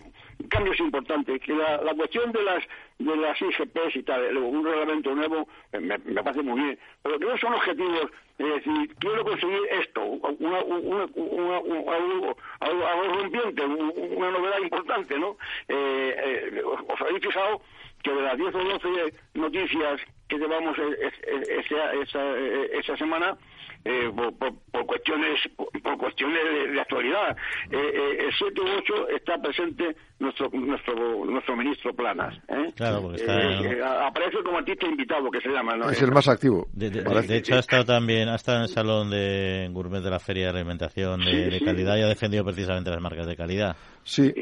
[0.49, 1.41] cambios importantes.
[1.41, 2.63] Que la, cuestión de las
[2.97, 7.25] de las IGPs y tal, un reglamento nuevo me, me parece muy bien, pero que
[7.25, 11.57] no son objetivos es decir, quiero conseguir esto, una, una, una,
[11.93, 15.35] algo, algo, rompiente, una novedad importante, ¿no?
[15.67, 16.15] Eh,
[16.55, 17.61] eh, os habéis fijado
[18.01, 22.37] que de las 10 o 12 noticias que llevamos esa, esa,
[22.79, 23.37] esa semana,
[23.85, 27.35] eh, por, cuestiones por, cuestiones de, actualidad.
[27.71, 32.37] Eh, eh, el 7 u 8 está presente nuestro nuestro nuestro ministro Planas.
[32.75, 34.07] Claro, porque está...
[34.07, 35.77] aparece como artista invitado, que se llama.
[35.91, 36.67] Es el más activo.
[36.73, 40.51] De, hecho, ha estado también ha estado en el salón de gourmet de la Feria
[40.51, 43.75] de Alimentación de, calidad y ha defendido precisamente las marcas de calidad.
[44.03, 44.33] Sí,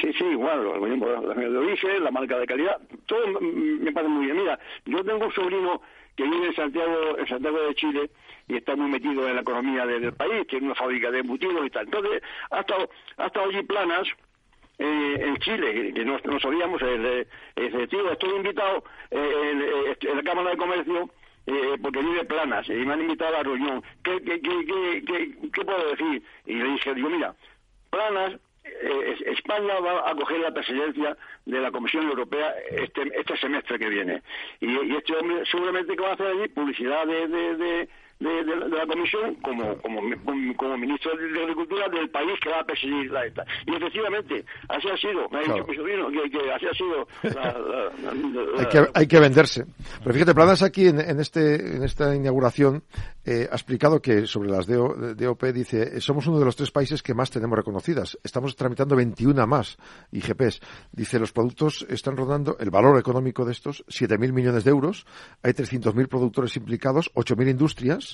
[0.00, 4.36] sí, sí igual, lo dije, la marca de calidad, todo me parece muy bien.
[4.36, 5.80] Mira, yo tengo un sobrino
[6.16, 8.10] que vive en Santiago, en Santiago de Chile
[8.48, 11.70] y está muy metido en la economía del país, tiene una fábrica de embutidos y
[11.70, 11.84] tal.
[11.86, 14.08] Entonces, ha estado, ha estado allí planas
[14.78, 17.26] eh, en Chile, que no, no sabíamos, el,
[17.88, 21.10] tío, estoy invitado eh, en, la Cámara de Comercio
[21.46, 23.82] eh, porque vive planas y me han invitado a la reunión.
[24.02, 26.22] ¿Qué, qué, qué, qué, qué puedo decir?
[26.44, 27.34] Y le dije, digo, mira,
[27.90, 33.78] planas eh, España va a coger la presidencia de la Comisión Europea este, este semestre
[33.78, 34.22] que viene.
[34.60, 38.86] Y, y este hombre seguramente que va a hacer allí publicidad de, de de, la
[38.86, 40.00] Comisión como, como,
[40.56, 43.44] como, ministro de Agricultura del país que va a presidir la ETA.
[43.66, 47.06] Y efectivamente, así ha sido, me ha dicho mi sobrino, que, así ha sido.
[48.58, 49.66] hay, que, hay que venderse.
[50.02, 52.84] Pero fíjate, Planas aquí en, en, este, en esta inauguración
[53.24, 57.12] eh, ha explicado que sobre las DOP dice, somos uno de los tres países que
[57.12, 58.18] más tenemos reconocidas.
[58.24, 59.76] Estamos tramitando 21 más
[60.12, 60.60] IGPs.
[60.92, 65.06] Dice, los productos están rodando, el valor económico de estos, 7.000 millones de euros.
[65.42, 68.05] Hay 300.000 productores implicados, 8.000 industrias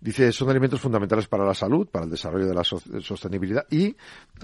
[0.00, 3.96] Dice, son alimentos fundamentales para la salud, para el desarrollo de la sostenibilidad y eh,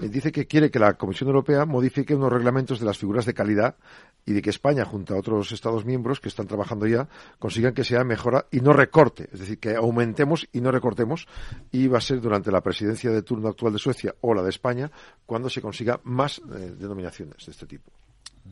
[0.09, 3.75] dice que quiere que la Comisión Europea modifique unos reglamentos de las figuras de calidad
[4.25, 7.07] y de que España, junto a otros Estados miembros que están trabajando ya,
[7.39, 9.29] consigan que sea mejora y no recorte.
[9.33, 11.27] Es decir, que aumentemos y no recortemos.
[11.71, 14.49] Y va a ser durante la presidencia de turno actual de Suecia o la de
[14.49, 14.91] España
[15.25, 17.91] cuando se consiga más eh, denominaciones de este tipo.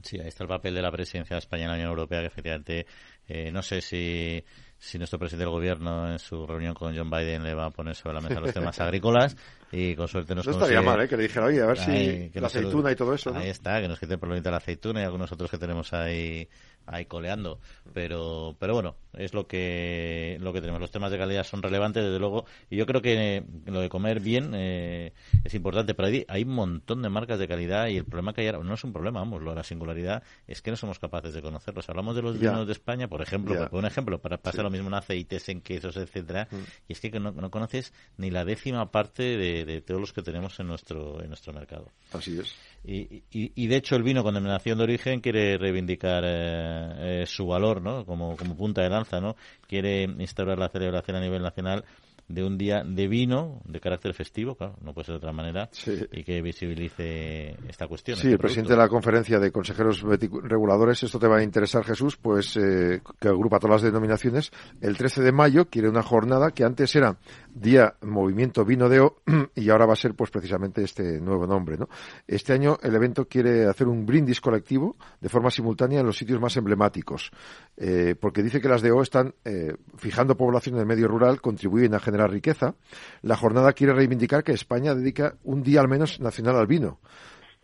[0.03, 2.27] Sí, ahí está el papel de la presidencia de España en la Unión Europea, que
[2.27, 2.85] efectivamente
[3.27, 4.43] eh, no sé si
[4.83, 7.95] si nuestro presidente del gobierno en su reunión con John Biden le va a poner
[7.95, 9.37] sobre la mesa los temas agrícolas
[9.71, 11.07] y con suerte nos No estaría mal, ¿eh?
[11.07, 13.87] Que le dijera, oye, a ver si la aceituna y todo eso, Ahí está, que
[13.87, 16.49] nos quiten por lo la aceituna y algunos otros que tenemos ahí
[16.85, 17.59] ahí coleando.
[17.93, 20.81] Pero, pero bueno, es lo que, lo que tenemos.
[20.81, 22.45] Los temas de calidad son relevantes, desde luego.
[22.69, 25.13] Y yo creo que lo de comer bien eh,
[25.43, 25.93] es importante.
[25.93, 28.63] Pero hay, hay un montón de marcas de calidad y el problema que hay ahora,
[28.63, 31.87] no es un problema, vamos, lo, la singularidad es que no somos capaces de conocerlos.
[31.89, 34.87] Hablamos de los vinos de España, por ejemplo, por un ejemplo, para pasar lo mismo
[34.87, 36.55] en aceites, en quesos, etcétera, mm.
[36.87, 40.21] y es que no, no, conoces ni la décima parte de, de todos los que
[40.21, 41.91] tenemos en nuestro, en nuestro mercado.
[42.13, 42.55] Así es.
[42.83, 47.45] Y, y, de hecho el vino con denominación de origen quiere reivindicar eh, eh, su
[47.45, 48.05] valor ¿no?
[48.05, 49.35] como, como punta de lanza, ¿no?
[49.67, 51.85] quiere instaurar la celebración a nivel nacional
[52.33, 55.69] de un día de vino de carácter festivo, claro, no puede ser de otra manera,
[56.11, 58.17] y que visibilice esta cuestión.
[58.17, 61.83] Sí, este el presidente de la conferencia de consejeros reguladores, esto te va a interesar,
[61.83, 64.51] Jesús, pues eh, que agrupa todas las denominaciones.
[64.79, 67.17] El 13 de mayo quiere una jornada que antes era
[67.53, 69.21] Día Movimiento Vino de O
[69.55, 71.89] y ahora va a ser pues precisamente este nuevo nombre, ¿no?
[72.27, 76.39] Este año el evento quiere hacer un brindis colectivo de forma simultánea en los sitios
[76.39, 77.31] más emblemáticos,
[77.77, 81.41] eh, porque dice que las de O están eh, fijando población en el medio rural,
[81.41, 82.75] contribuyen a generar riqueza,
[83.21, 86.99] la jornada quiere reivindicar que España dedica un día al menos nacional al vino.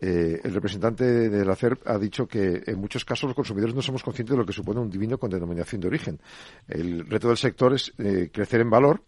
[0.00, 3.82] Eh, el representante de la CERP ha dicho que en muchos casos los consumidores no
[3.82, 6.20] somos conscientes de lo que supone un vino con denominación de origen.
[6.68, 9.02] El reto del sector es eh, crecer en valor.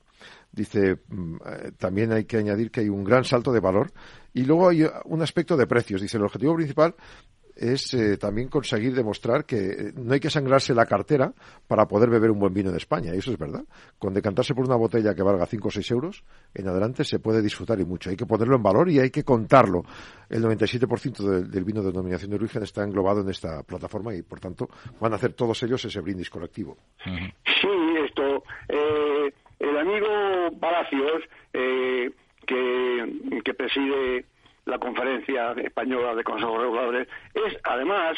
[0.53, 3.93] Dice, mm, eh, también hay que añadir que hay un gran salto de valor.
[4.33, 6.01] Y luego hay un aspecto de precios.
[6.01, 6.95] Dice, el objetivo principal
[7.61, 11.33] es eh, también conseguir demostrar que eh, no hay que sangrarse la cartera
[11.69, 13.15] para poder beber un buen vino de España.
[13.15, 13.63] Y eso es verdad.
[13.99, 16.25] Con decantarse por una botella que valga 5 o 6 euros,
[16.55, 18.09] en adelante se puede disfrutar y mucho.
[18.11, 19.85] Hay que ponerlo en valor y hay que contarlo.
[20.29, 24.41] El 97% del vino de denominación de origen está englobado en esta plataforma y, por
[24.41, 26.79] tanto, van a hacer todos ellos ese brindis colectivo.
[27.05, 27.69] Sí,
[28.07, 28.43] esto.
[28.69, 30.51] Eh, el amigo
[30.91, 31.23] Palacios,
[31.53, 32.13] que,
[33.45, 34.25] que preside
[34.67, 38.17] la Conferencia Española de Consejos Reguladores, es además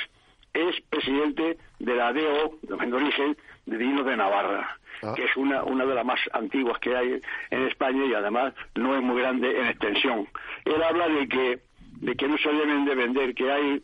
[0.54, 5.14] es presidente de la DO, de origen, de Vinos de Navarra, ah.
[5.16, 7.20] que es una, una de las más antiguas que hay
[7.50, 10.28] en España y además no es muy grande en extensión.
[10.64, 11.60] Él habla de que,
[12.00, 13.82] de que no se deben de vender, que hay,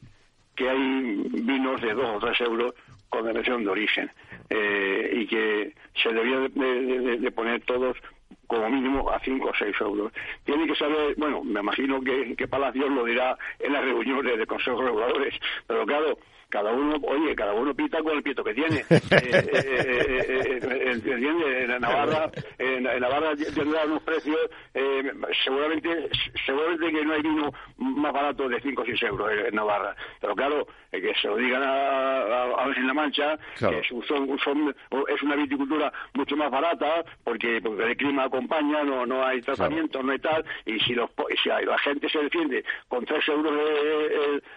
[0.55, 2.75] que hay vinos de dos o tres euros
[3.09, 4.11] con denominación de origen
[4.51, 7.97] eh, y que se debía de poner todos
[8.49, 10.13] como mínimo a 5 o 6 euros.
[10.45, 14.47] Tiene que saber, bueno, me imagino que, que Palacios lo dirá en las reuniones de
[14.47, 15.35] consejos reguladores,
[15.67, 16.19] pero claro,
[16.49, 18.83] cada uno, oye, cada uno pita con el pito que tiene.
[18.89, 20.59] eh,
[21.69, 24.39] En Navarra, en, Navarra tendrá unos precios,
[25.45, 26.09] seguramente,
[26.47, 29.95] seguramente que no hay vino más barato de 5 o 6 euros en Navarra.
[30.21, 34.75] Pero claro, que se lo digan a, a, a la Mancha, que son, son,
[35.09, 40.03] es una viticultura mucho más barata, porque, porque el clima acompaña, no, no hay tratamiento,
[40.03, 41.11] no hay tal, y si, los,
[41.43, 43.53] si la gente se defiende con 3 euros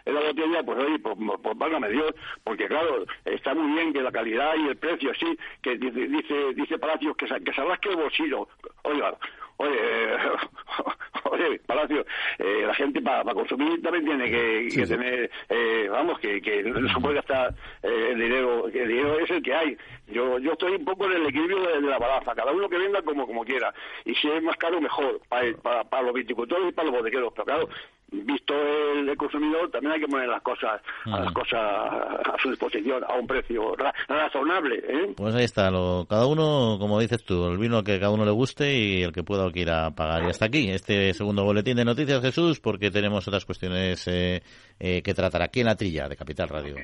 [0.05, 2.13] en la botella, pues oye, pues, pues válgame Dios,
[2.43, 6.77] porque claro, está muy bien que la calidad y el precio, sí, que dice dice
[6.77, 8.47] Palacios que, que se rasque el bolsillo.
[8.83, 9.17] Oiga,
[9.57, 9.77] oye,
[11.31, 12.05] oye, Palacio,
[12.39, 16.99] eh, la gente para consumir también tiene que, tener, eh, vamos, que, que no se
[16.99, 19.77] puede gastar eh, el dinero, que el dinero es el que hay.
[20.07, 23.01] Yo yo estoy un poco en el equilibrio de, la balanza, cada uno que venda
[23.01, 23.73] como como quiera,
[24.05, 27.31] y si es más caro, mejor, para, para, para los viticultores y para los bodegueros,
[27.33, 27.69] pero claro,
[28.11, 33.03] visto el, consumidor, también hay que poner las cosas, a las cosas a su disposición
[33.03, 33.75] a un precio
[34.07, 34.83] razonable.
[34.87, 35.13] ¿eh?
[35.15, 38.31] Pues ahí está, lo, cada uno, como dices tú, el vino que cada uno le
[38.31, 40.23] guste y el que pueda o quiera pagar.
[40.23, 44.41] Y hasta aquí este segundo boletín de noticias, Jesús, porque tenemos otras cuestiones eh,
[44.79, 46.75] eh, que tratar aquí en la trilla de Capital Radio.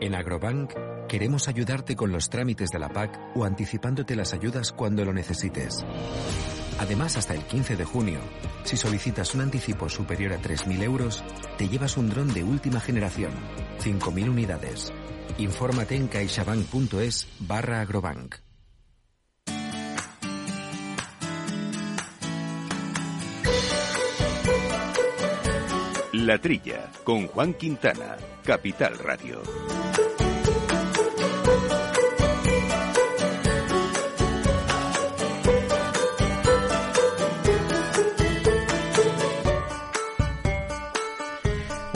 [0.00, 0.72] En Agrobank
[1.08, 5.84] queremos ayudarte con los trámites de la PAC o anticipándote las ayudas cuando lo necesites.
[6.78, 8.20] Además, hasta el 15 de junio,
[8.64, 11.24] si solicitas un anticipo superior a 3.000 euros,
[11.56, 13.32] te llevas un dron de última generación,
[13.82, 14.92] 5.000 unidades.
[15.38, 18.36] Infórmate en caixabank.es barra agrobank.
[26.12, 29.42] La Trilla, con Juan Quintana, Capital Radio.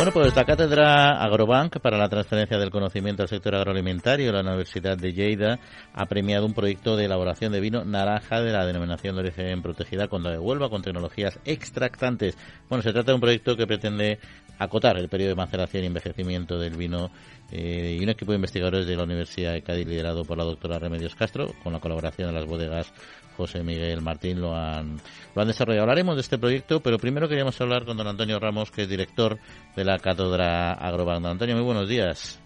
[0.01, 4.97] Bueno, pues la cátedra Agrobank para la transferencia del conocimiento al sector agroalimentario la Universidad
[4.97, 5.59] de Lleida
[5.93, 10.09] ha premiado un proyecto de elaboración de vino naranja de la denominación de origen protegida
[10.09, 12.39] con la de Huelva con tecnologías extractantes.
[12.71, 14.19] Bueno, se trata de un proyecto que pretende
[14.59, 17.11] acotar el periodo de maceración y envejecimiento del vino
[17.53, 20.79] eh, y un equipo de investigadores de la Universidad de Cádiz liderado por la doctora
[20.79, 22.91] Remedios Castro con la colaboración de las bodegas
[23.37, 24.97] José Miguel Martín lo han,
[25.35, 25.83] lo han desarrollado.
[25.83, 29.39] Hablaremos de este proyecto, pero primero queríamos hablar con don Antonio Ramos, que es director
[29.77, 31.23] de la Cátedra Agrobank.
[31.23, 32.41] Don Antonio, muy buenos días.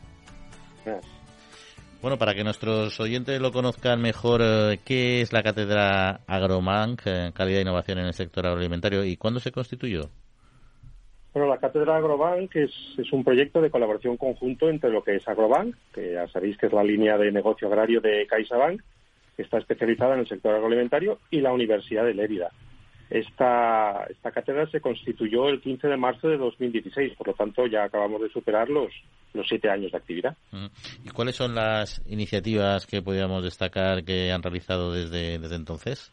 [2.04, 7.32] Bueno, para que nuestros oyentes lo conozcan mejor, eh, ¿qué es la Cátedra Agrobank, eh,
[7.32, 10.10] calidad e innovación en el sector agroalimentario y cuándo se constituyó?
[11.32, 15.26] Bueno, la Cátedra Agrobank es, es, un proyecto de colaboración conjunto entre lo que es
[15.26, 18.82] Agrobank, que ya sabéis que es la línea de negocio agrario de CaixaBank,
[19.42, 22.50] está especializada en el sector agroalimentario, y la Universidad de Lérida.
[23.10, 27.84] Esta, esta cátedra se constituyó el 15 de marzo de 2016, por lo tanto ya
[27.84, 28.92] acabamos de superar los,
[29.34, 30.36] los siete años de actividad.
[31.04, 36.12] ¿Y cuáles son las iniciativas que podríamos destacar que han realizado desde, desde entonces?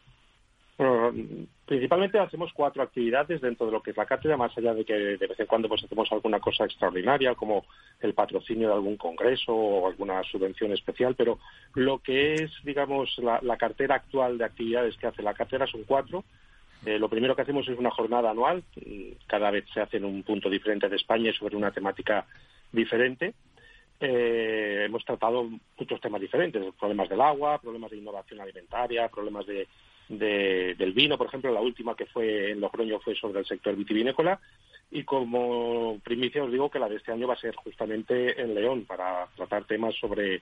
[1.66, 4.94] Principalmente hacemos cuatro actividades dentro de lo que es la cátedra, más allá de que
[4.94, 7.66] de vez en cuando pues hacemos alguna cosa extraordinaria, como
[8.00, 11.38] el patrocinio de algún congreso o alguna subvención especial, pero
[11.76, 15.84] lo que es, digamos, la, la cartera actual de actividades que hace la cátedra son
[15.84, 16.24] cuatro.
[16.84, 18.64] Eh, lo primero que hacemos es una jornada anual,
[19.28, 22.26] cada vez se hace en un punto diferente de España y sobre una temática
[22.72, 23.36] diferente.
[24.00, 29.68] Eh, hemos tratado muchos temas diferentes, problemas del agua, problemas de innovación alimentaria, problemas de
[30.18, 33.76] de, del vino, por ejemplo, la última que fue en Logroño fue sobre el sector
[33.76, 34.40] vitivinícola
[34.92, 38.54] y como primicia os digo que la de este año va a ser justamente en
[38.54, 40.42] León para tratar temas sobre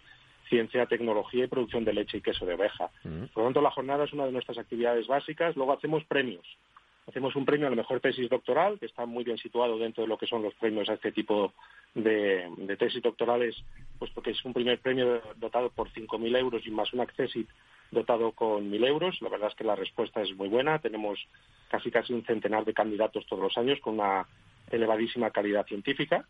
[0.49, 2.89] ciencia, tecnología y producción de leche y queso de oveja.
[3.03, 5.55] Por lo tanto, la jornada es una de nuestras actividades básicas.
[5.55, 6.45] Luego hacemos premios.
[7.09, 10.07] Hacemos un premio a la mejor tesis doctoral, que está muy bien situado dentro de
[10.07, 11.53] lo que son los premios a este tipo
[11.95, 12.47] de,
[12.77, 13.55] tesis doctorales,
[13.97, 17.49] puesto que es un primer premio dotado por 5.000 euros y más un accessit
[17.89, 19.19] dotado con mil euros.
[19.23, 20.77] La verdad es que la respuesta es muy buena.
[20.77, 21.19] Tenemos
[21.67, 24.27] casi casi un centenar de candidatos todos los años con una
[24.69, 26.25] elevadísima calidad científica.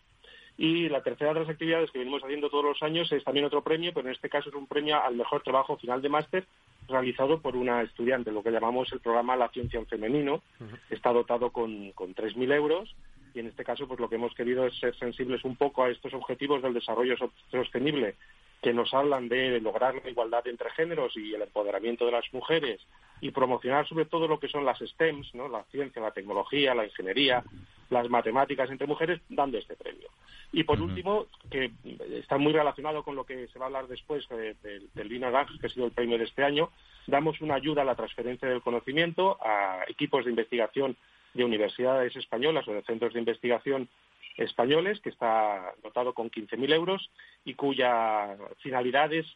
[0.57, 3.63] Y la tercera de las actividades que venimos haciendo todos los años es también otro
[3.65, 6.45] premio, pero en este caso es un premio al mejor trabajo final de máster
[6.89, 10.41] realizado por una estudiante, lo que llamamos el programa La Ciencia en Femenino.
[10.89, 12.95] Está dotado con, con 3.000 euros
[13.33, 15.89] y en este caso pues lo que hemos querido es ser sensibles un poco a
[15.89, 17.15] estos objetivos del desarrollo
[17.51, 18.15] sostenible
[18.61, 22.81] que nos hablan de lograr la igualdad entre géneros y el empoderamiento de las mujeres
[23.21, 25.47] y promocionar sobre todo lo que son las STEMs, ¿no?
[25.47, 27.43] la ciencia, la tecnología, la ingeniería,
[27.89, 30.07] las matemáticas entre mujeres, dando este premio.
[30.51, 31.71] Y por último, que
[32.11, 35.67] está muy relacionado con lo que se va a hablar después eh, del vino que
[35.67, 36.71] ha sido el premio de este año,
[37.05, 40.95] damos una ayuda a la transferencia del conocimiento a equipos de investigación
[41.33, 43.89] de universidades españolas o de centros de investigación
[44.37, 47.11] españoles, que está dotado con 15.000 euros
[47.45, 49.27] y cuya finalidad es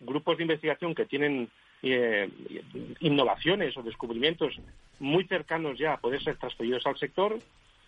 [0.00, 1.50] grupos de investigación que tienen
[1.82, 2.28] eh,
[3.00, 4.54] innovaciones o descubrimientos
[5.00, 7.38] muy cercanos ya a poder ser transferidos al sector,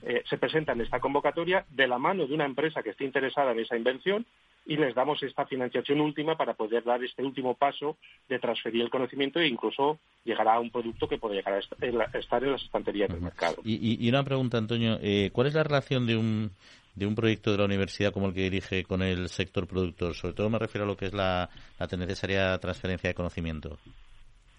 [0.02, 3.52] eh, se presentan en esta convocatoria de la mano de una empresa que esté interesada
[3.52, 4.26] en esa invención
[4.66, 7.96] y les damos esta financiación última para poder dar este último paso
[8.28, 12.42] de transferir el conocimiento e incluso llegar a un producto que puede llegar a estar
[12.42, 13.56] en las estanterías del mercado.
[13.64, 16.50] Y, una pregunta, Antonio, eh, ¿cuál es la relación de un,
[16.94, 20.14] de un proyecto de la universidad como el que dirige con el sector productor?
[20.14, 23.78] Sobre todo me refiero a lo que es la, la necesaria transferencia de conocimiento.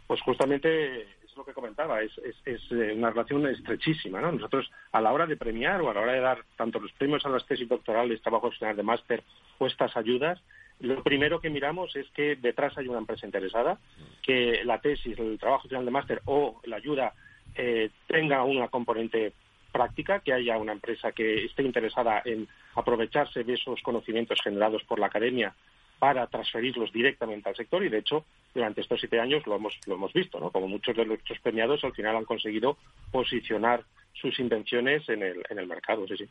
[0.08, 2.12] Pues justamente es lo que comentaba, es,
[2.46, 4.22] es, eh, una relación estrechísima.
[4.22, 4.32] ¿no?
[4.32, 7.26] Nosotros, a la hora de premiar o a la hora de dar tanto los premios
[7.26, 9.24] a las tesis doctorales, trabajos final de máster
[9.58, 10.40] o estas ayudas,
[10.80, 13.80] lo primero que miramos es que detrás hay una empresa interesada,
[14.22, 17.14] que la tesis, el trabajo final de máster o la ayuda
[17.56, 19.34] eh, tenga una componente
[19.76, 25.00] práctica, que haya una empresa que esté interesada en aprovecharse de esos conocimientos generados por
[25.00, 25.54] la academia
[26.00, 28.24] para transferirlos directamente al sector y de hecho
[28.54, 31.84] durante estos siete años lo hemos lo hemos visto no como muchos de nuestros premiados
[31.84, 32.78] al final han conseguido
[33.12, 36.28] posicionar sus invenciones en el en el mercado sí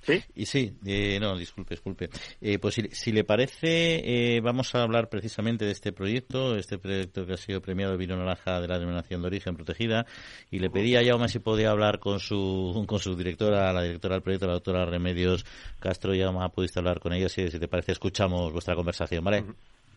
[0.00, 0.22] ¿Sí?
[0.34, 2.08] Y sí, eh, no, disculpe, disculpe.
[2.40, 7.26] Eh, pues si, le parece, eh, vamos a hablar precisamente de este proyecto, este proyecto
[7.26, 10.06] que ha sido premiado Vino Naranja de la Denominación de Origen Protegida,
[10.50, 14.14] y le pedí a Jaume si podía hablar con su, con su directora, la directora
[14.14, 15.44] del proyecto, la doctora Remedios
[15.78, 16.12] Castro.
[16.16, 19.44] Jaume, pudiste hablar con ella, si, si te parece, escuchamos vuestra conversación, ¿vale?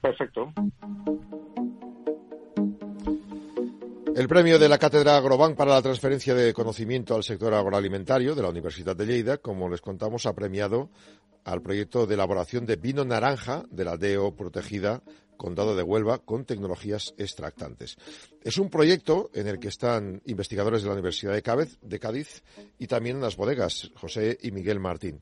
[0.01, 0.51] Perfecto.
[4.13, 8.41] El premio de la Cátedra Agrobank para la transferencia de conocimiento al sector agroalimentario de
[8.41, 10.89] la Universidad de Lleida, como les contamos, ha premiado
[11.45, 15.01] al proyecto de elaboración de vino naranja de la DEO protegida
[15.37, 17.95] Condado de Huelva con tecnologías extractantes.
[18.43, 22.43] Es un proyecto en el que están investigadores de la Universidad de Cádiz,
[22.77, 25.21] y también las bodegas, José y Miguel Martín.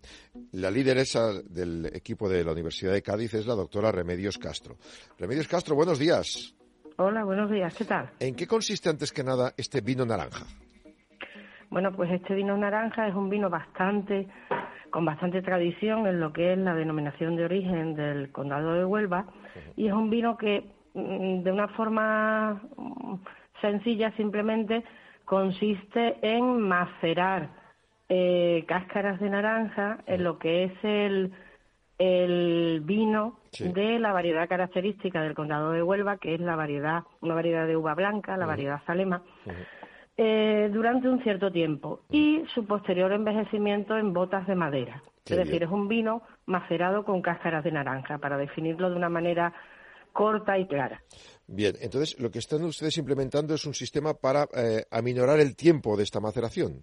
[0.52, 4.78] La lideresa del equipo de la Universidad de Cádiz es la doctora Remedios Castro.
[5.18, 6.56] Remedios Castro, buenos días.
[7.02, 8.10] Hola, buenos días, ¿qué tal?
[8.20, 10.46] ¿En qué consiste antes que nada este vino naranja?
[11.70, 14.28] Bueno, pues este vino naranja es un vino bastante
[14.90, 19.28] con bastante tradición en lo que es la denominación de origen del condado de Huelva
[19.78, 23.16] y es un vino que mm, de una forma mm,
[23.62, 24.84] sencilla simplemente
[25.24, 27.50] consiste en macerar
[28.10, 31.32] eh, cáscaras de naranja en lo que es el,
[31.98, 37.36] el vino de la variedad característica del condado de Huelva, que es la variedad, una
[37.36, 39.24] variedad de uva blanca, la variedad Salema,
[40.18, 45.02] eh, durante un cierto tiempo y su posterior envejecimiento en botas de madera.
[45.26, 49.54] es decir, es un vino macerado con cáscaras de naranja, para definirlo de una manera
[50.12, 51.02] corta y clara.
[51.48, 55.96] Bien, entonces lo que están ustedes implementando es un sistema para eh, aminorar el tiempo
[55.96, 56.82] de esta maceración.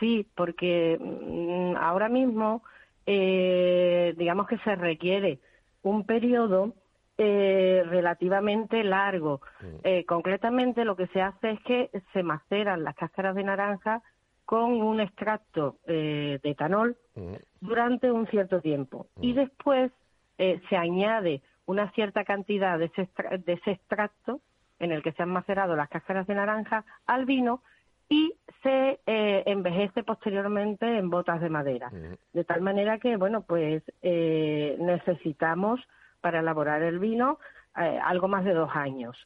[0.00, 2.62] Sí, porque mm, ahora mismo,
[3.04, 5.40] eh, digamos que se requiere
[5.82, 6.74] un periodo
[7.18, 9.40] eh, relativamente largo.
[9.60, 10.04] Mm.
[10.06, 14.02] concretamente, lo que se hace es que se maceran las cáscaras de naranja
[14.44, 17.34] con un extracto de etanol mm.
[17.60, 19.92] durante un cierto tiempo y después
[20.38, 24.40] se añade una cierta cantidad de ese, extracto
[24.80, 27.62] en el que se han macerado las cáscaras de naranja al vino
[28.10, 31.90] y se eh, envejece posteriormente en botas de madera.
[32.34, 35.80] De tal manera que, bueno, pues eh, necesitamos
[36.20, 37.38] para elaborar el vino
[37.76, 39.16] eh, algo más de dos años.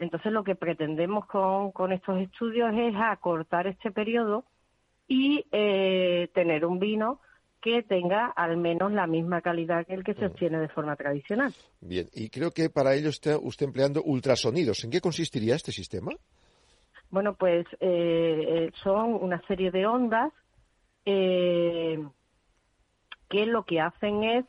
[0.00, 4.44] Entonces, lo que pretendemos con, con, estos estudios es acortar este periodo
[5.06, 7.20] y tener un vino
[7.60, 11.54] que tenga al menos la misma calidad que el que se obtiene de forma tradicional.
[11.80, 14.82] Bien, y creo que para ello está usted empleando ultrasonidos.
[14.84, 16.12] ¿En qué consistiría este sistema?
[17.12, 20.32] Bueno, pues eh, eh, son una serie de ondas
[21.04, 22.02] eh,
[23.28, 24.44] que lo que hacen es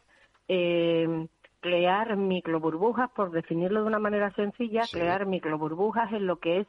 [1.60, 6.68] crear microburbujas, por definirlo de una manera sencilla, crear microburbujas en lo que es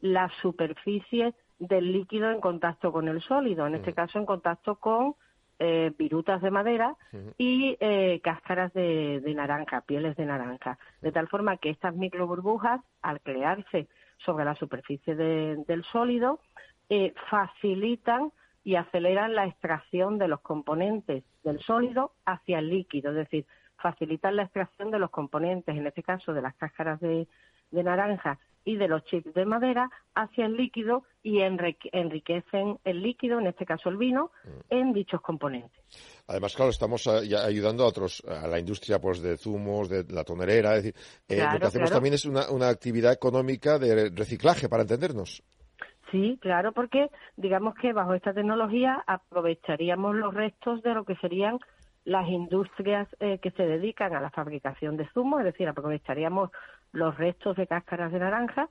[0.00, 5.16] la superficie del líquido en contacto con el sólido, en este caso en contacto con
[5.58, 6.96] eh, virutas de madera
[7.38, 10.76] y eh, cáscaras de, naranja, pieles de naranja.
[11.00, 13.86] De tal forma que estas microburbujas, al crearse
[14.24, 16.40] sobre la superficie del sólido,
[16.88, 18.32] eh, facilitan
[18.64, 23.46] y aceleran la extracción de los componentes del sólido hacia el líquido, es decir,
[23.76, 27.26] facilitan la extracción de los componentes, en este caso de las cáscaras de
[27.72, 33.46] naranja y de los chips de madera hacia el líquido y enriquecen el líquido, en
[33.46, 34.48] este caso el vino, mm.
[34.70, 35.82] en dichos componentes.
[36.26, 40.76] Además, claro, estamos ayudando a otros, a la industria pues de zumos, de la tonerera,
[40.76, 40.94] es decir,
[41.28, 45.42] eh, lo que hacemos también es una, una actividad económica de reciclaje, para entendernos.
[46.10, 51.58] Sí, claro, porque digamos que bajo esta tecnología aprovecharíamos los restos de lo que serían
[52.04, 56.50] las industrias eh, que se dedican a la fabricación de zumo, es decir, aprovecharíamos
[56.92, 58.68] los restos de cáscaras de naranja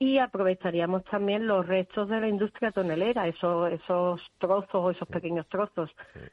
[0.00, 5.48] y aprovecharíamos también los restos de la industria tonelera, esos, esos trozos o esos pequeños
[5.48, 5.90] trozos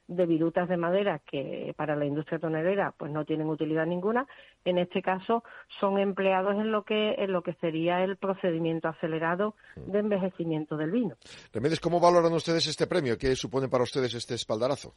[0.08, 4.28] de virutas de madera que para la industria tonelera pues no tienen utilidad ninguna,
[4.66, 5.44] en este caso
[5.80, 10.92] son empleados en lo que en lo que sería el procedimiento acelerado de envejecimiento del
[10.92, 11.16] vino.
[11.52, 13.18] Remedios, ¿cómo valoran ustedes este premio?
[13.18, 14.94] ¿Qué supone para ustedes este espaldarazo?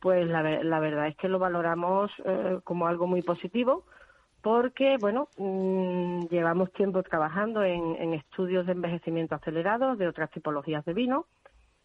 [0.00, 3.84] Pues la, la verdad es que lo valoramos eh, como algo muy positivo
[4.42, 10.94] porque, bueno, mm, llevamos tiempo trabajando en, estudios de envejecimiento acelerado de otras tipologías de
[10.94, 11.26] vino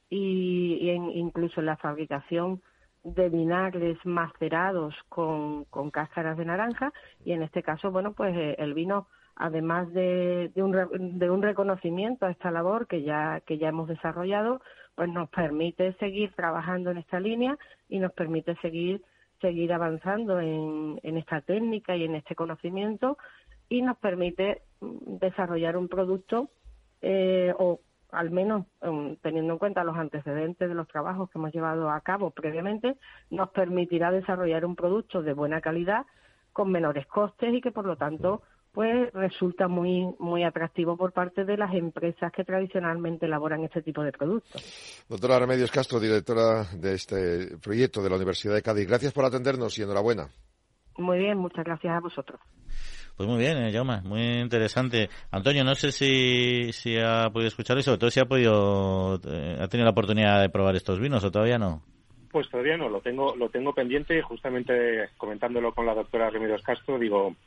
[0.10, 2.62] y, incluso en la fabricación
[3.03, 6.93] de vinagres macerados con, cáscaras de naranja.
[7.24, 11.41] Y en este caso, bueno, pues eh, el vino, además de, de, un, de un
[11.41, 14.62] reconocimiento a esta labor que ya, que ya hemos desarrollado,
[14.95, 17.58] pues nos permite seguir trabajando en esta línea
[17.89, 19.01] y nos permite seguir
[19.42, 23.18] seguir avanzando en, esta técnica y en este conocimiento
[23.70, 26.50] y nos permite desarrollar un producto
[27.02, 27.80] eh, o
[28.12, 32.00] al menos um, teniendo en cuenta los antecedentes de los trabajos que hemos llevado a
[32.02, 32.96] cabo previamente,
[33.30, 36.06] nos permitirá desarrollar un producto de buena calidad
[36.54, 38.42] con menores costes y que por lo tanto
[38.76, 44.04] pues resulta muy muy atractivo por parte de las empresas que tradicionalmente elaboran este tipo
[44.04, 45.06] de productos.
[45.10, 49.80] Doctora Remedios Castro, directora de este proyecto de la Universidad de Cádiz, gracias por atendernos
[49.80, 50.28] y enhorabuena.
[50.98, 52.40] Muy bien, muchas gracias a vosotros.
[53.16, 55.10] Pues muy bien, eh, muy interesante.
[55.32, 59.58] Antonio, no sé si, si ha podido escuchar y sobre todo si ha podido, eh,
[59.58, 61.82] ha tenido la oportunidad de probar estos vinos o todavía no.
[62.30, 67.00] Pues todavía no, lo tengo, lo tengo pendiente, justamente comentándolo con la doctora Remedios Castro,
[67.00, 67.38] digo,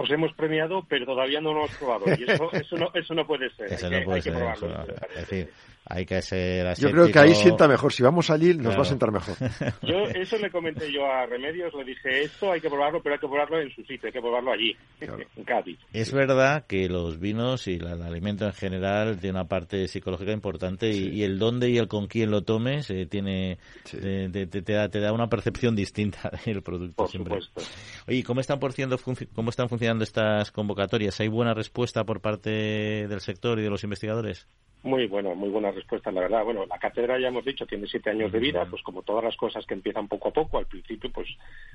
[0.00, 2.04] os hemos premiado, pero todavía no lo hemos probado.
[2.08, 3.72] Y eso, eso, no, eso no puede ser.
[3.72, 4.34] Eso no puede ser.
[4.34, 5.48] en fin,
[5.90, 7.92] hay que ser Yo creo que ahí sienta mejor.
[7.92, 9.34] Si vamos allí, nos va a sentar mejor.
[9.82, 13.20] Yo eso le comenté yo a Remedios, le dije, esto hay que probarlo, pero hay
[13.20, 15.78] que probarlo en su sitio, hay que probarlo allí, en Cádiz.
[15.92, 20.90] Es verdad que los vinos y el alimento en general tiene una parte psicológica importante
[20.90, 23.58] y, el dónde y el con quién lo tomes eh, tiene
[23.90, 26.94] te, da, te, da, una percepción distinta del producto.
[26.94, 27.40] Por siempre.
[27.40, 27.72] supuesto.
[28.06, 28.96] Oye, ¿cómo están, por ciento,
[29.34, 31.18] ¿cómo están funcionando estas convocatorias?
[31.20, 34.46] ¿Hay buena respuesta por parte del sector y de los investigadores?
[34.82, 35.79] Muy bueno, muy buena respuesta,
[36.12, 36.44] la verdad.
[36.44, 39.36] Bueno, la cátedra, ya hemos dicho, tiene siete años de vida, pues como todas las
[39.36, 41.28] cosas que empiezan poco a poco, al principio pues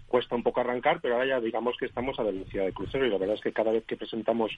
[0.07, 3.09] cuesta un poco arrancar, pero ahora ya digamos que estamos a velocidad de crucero y
[3.09, 4.51] la verdad es que cada vez que presentamos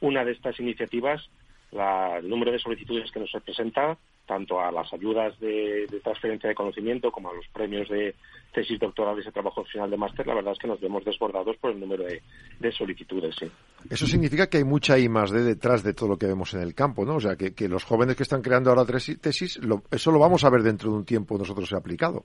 [0.00, 1.28] una de estas iniciativas,
[1.72, 3.96] el número de solicitudes que nos presenta
[4.32, 8.14] tanto a las ayudas de, transferencia de conocimiento como a los premios de
[8.50, 11.72] tesis doctorales y trabajo final de máster, la verdad es que nos vemos desbordados por
[11.72, 13.36] el número de, solicitudes.
[13.38, 13.46] Sí.
[13.90, 16.62] Eso significa que hay mucha I más D detrás de todo lo que vemos en
[16.62, 17.16] el campo, ¿no?
[17.16, 19.60] O sea, que, los jóvenes que están creando ahora tesis,
[19.90, 22.24] eso lo vamos a ver dentro de un tiempo nosotros aplicado.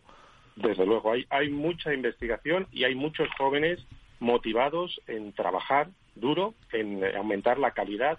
[0.55, 3.85] Desde luego, hay, hay mucha investigación y hay muchos jóvenes
[4.21, 8.17] motivados en trabajar duro, en aumentar la calidad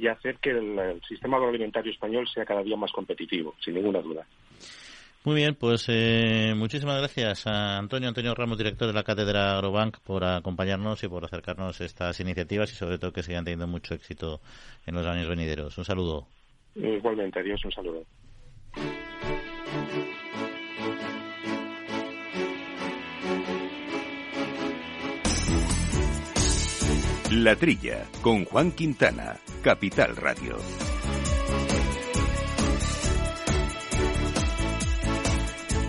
[0.00, 4.26] y hacer que el, sistema agroalimentario español sea cada día más competitivo, sin ninguna duda.
[5.24, 9.98] Muy bien, pues eh, muchísimas gracias a Antonio Antonio Ramos, director de la Cátedra Agrobank,
[9.98, 13.92] por acompañarnos y por acercarnos a estas iniciativas y sobre todo que sigan teniendo mucho
[13.92, 14.40] éxito
[14.86, 15.76] en los años venideros.
[15.76, 16.26] Un saludo.
[16.74, 18.02] Igualmente, adiós, un saludo.
[27.30, 30.56] La Trilla, con Juan Quintana, Capital Radio.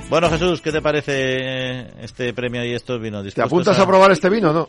[0.08, 3.34] Bueno, Jesús, ¿qué te parece este premio y estos vinos?
[3.34, 3.88] ¿Te apuntas a...
[3.88, 4.68] probar este vino no?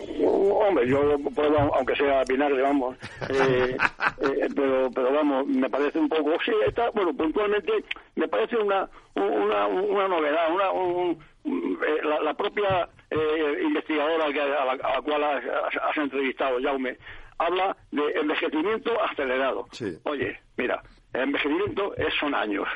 [0.67, 0.99] Hombre, yo
[1.35, 2.97] puedo, aunque sea vinagre, vamos.
[3.29, 3.77] Eh,
[4.23, 6.31] eh, pero, pero vamos, me parece un poco.
[6.45, 7.73] Sí, está, bueno, puntualmente
[8.15, 15.23] me parece una, una, una novedad, una, eh, la, propia eh, investigadora a, la, cual
[15.25, 16.97] has, entrevistado, Jaume,
[17.39, 19.67] habla de envejecimiento acelerado.
[20.05, 20.83] Oye, mira,
[21.13, 22.69] el envejecimiento es, son años.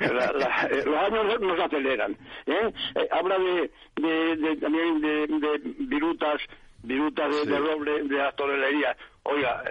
[0.00, 0.08] Eh,
[0.84, 2.16] los años nos aceleran.
[3.12, 6.40] habla de, de, también de, virutas,
[6.82, 8.96] virutas de, roble, de la.
[9.22, 9.62] Oiga,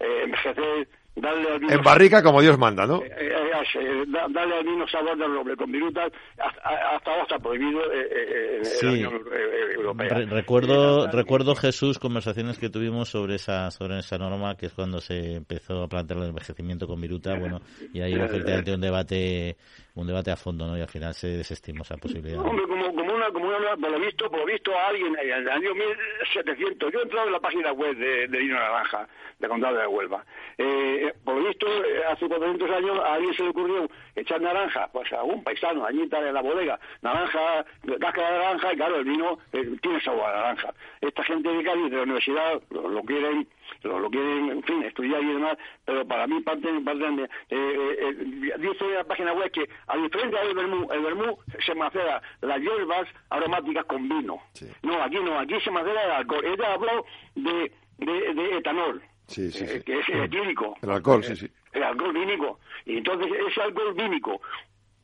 [0.00, 3.02] envejecer en barrica como Dios manda, ¿no?
[3.02, 3.36] Eh, eh,
[3.74, 8.90] eh, darle al vino sabor del roble con virutas, hasta ahora está prohibido en la
[8.90, 9.26] Unión
[9.74, 10.26] Europea.
[10.26, 15.36] recuerdo, recuerdo Jesús conversaciones que tuvimos sobre esa sobre esa norma, que es cuando se
[15.36, 17.60] empezó a plantear el envejecimiento con viruta, bueno,
[17.92, 19.56] y ahí efectivamente un debate
[19.94, 20.76] un debate a fondo, ¿no?
[20.76, 22.38] Y al final se desestimó esa posibilidad.
[22.38, 25.48] Hombre, como, como, como una, por lo visto, por lo visto a alguien en el
[25.48, 29.08] año 1700, yo he entrado en la página web de, de Vino Naranja,
[29.38, 30.24] de Condado de Huelva.
[30.58, 34.88] Eh, por lo visto, eh, hace 400 años a alguien se le ocurrió echar naranja,
[34.92, 37.64] pues a un paisano, allí en la bodega, naranja,
[38.00, 40.74] cáscara de naranja, y claro, el vino eh, tiene sabor a naranja.
[41.00, 43.46] Esta gente de Cádiz, de la universidad, lo quieren
[43.82, 47.96] lo, lo quieren, en fin, estudiar y demás, pero para mí parte, parte eh, eh,
[48.00, 52.20] eh, dice en la página web que a diferencia del vermú, el vermú se macera
[52.40, 54.40] las hierbas aromáticas con vino.
[54.82, 56.44] No, aquí no, aquí se macera el alcohol.
[56.44, 57.04] Ella habló
[57.34, 59.02] de, de, de etanol.
[59.26, 60.76] Sí, sí, eh, que es el químico.
[60.82, 61.50] El alcohol, sí, sí.
[61.72, 62.60] El alcohol vínico.
[62.84, 64.40] Y entonces ese alcohol vínico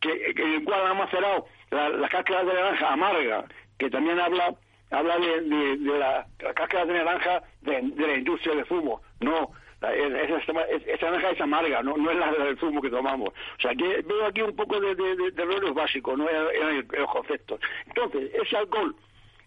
[0.00, 3.44] que, que en el cual ha macerado la, la cáscara de naranja amarga,
[3.78, 4.54] que también habla
[4.92, 5.40] habla de,
[5.78, 9.00] de, la, cáscara de naranja de, la industria del fumo.
[9.20, 9.50] No,
[9.82, 13.30] esa, naranja es amarga, no, no es la del fumo que tomamos.
[13.30, 14.92] O sea, que veo aquí un poco de
[15.36, 17.60] errores básicos, no en, los conceptos.
[17.86, 18.94] Entonces, ese alcohol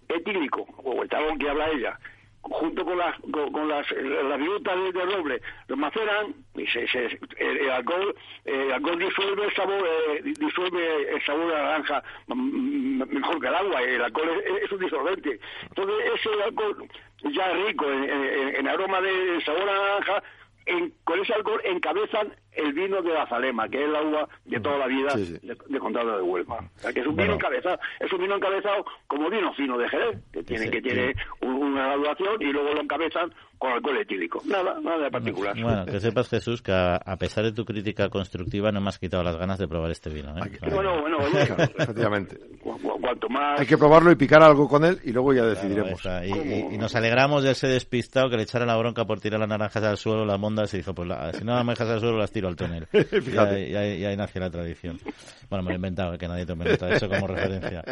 [0.09, 1.99] etílico, o el talón que habla ella,
[2.49, 6.85] junto con las con, las, las virutas de, roble lo maceran y se,
[7.37, 8.15] el, alcohol
[8.45, 13.81] el alcohol disuelve el sabor eh, disuelve el sabor de naranja mejor que el agua
[13.81, 15.39] el alcohol es, un disolvente.
[15.63, 16.87] Entonces ese alcohol
[17.23, 20.23] ya rico en, aroma de sabor a naranja
[21.03, 24.77] con ese alcohol encabezan el vino de la Zalema, que es el agua de toda
[24.77, 26.59] la vida De, Condado de Huelva.
[26.59, 29.89] O sea, que es un vino encabezado, es un vino encabezado como vino fino de
[29.89, 34.41] Jerez, que tiene, que tiene una graduación y luego lo encabezan con alcohol etílico.
[34.45, 35.55] Nada, nada de particular.
[35.59, 39.23] Bueno, que sepas, Jesús, que a, pesar de tu crítica constructiva no me has quitado
[39.23, 40.35] las ganas de probar este vino.
[40.37, 40.49] ¿eh?
[40.71, 41.19] Bueno, bueno,
[41.77, 42.37] efectivamente.
[42.63, 43.59] cuanto más...
[43.59, 46.01] Hay que probarlo y picar algo con él y luego ya decidiremos.
[46.25, 49.83] y, nos alegramos de ese despistado que le echara la bronca por tirar las naranjas
[49.83, 52.44] al suelo, las mondas, y dijo, pues si no las naranjas al suelo las tiro
[52.47, 52.87] al tonel.
[52.93, 54.99] y, ahí, ahí, nació la tradición.
[55.49, 57.83] Bueno, me lo he inventado, que nadie tome nota de eso como referencia.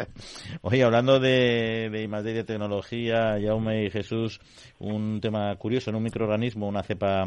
[0.62, 4.40] Oye, hablando de, de materia de tecnología, Jaume y Jesús,
[4.78, 7.26] un tema curioso, en un microorganismo, una cepa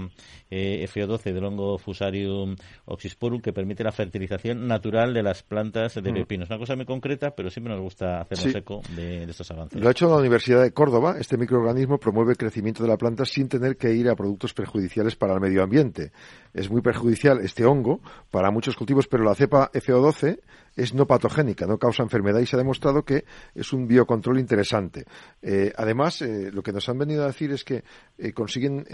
[0.50, 2.56] eh, FO12 del hongo Fusarium
[2.86, 6.16] oxysporum que permite la fertilización natural de las plantas de mm.
[6.16, 6.44] pepino.
[6.44, 9.82] Es una cosa muy concreta, pero siempre nos gusta hacernos eco de, estos avances.
[9.82, 11.16] Lo ha hecho la Universidad de Córdoba.
[11.20, 15.16] Este microorganismo promueve el crecimiento de la planta sin tener que ir a productos perjudiciales
[15.16, 16.12] para el medio ambiente.
[16.54, 18.02] Es muy perjudicial este hongo
[18.32, 20.40] para muchos cultivos, pero la cepa FO12
[20.76, 25.06] es no patogénica, no causa enfermedad y se ha demostrado que es un biocontrol interesante.
[25.42, 27.84] Eh, además, eh, lo que nos han venido a decir es que
[28.18, 28.86] eh, consiguen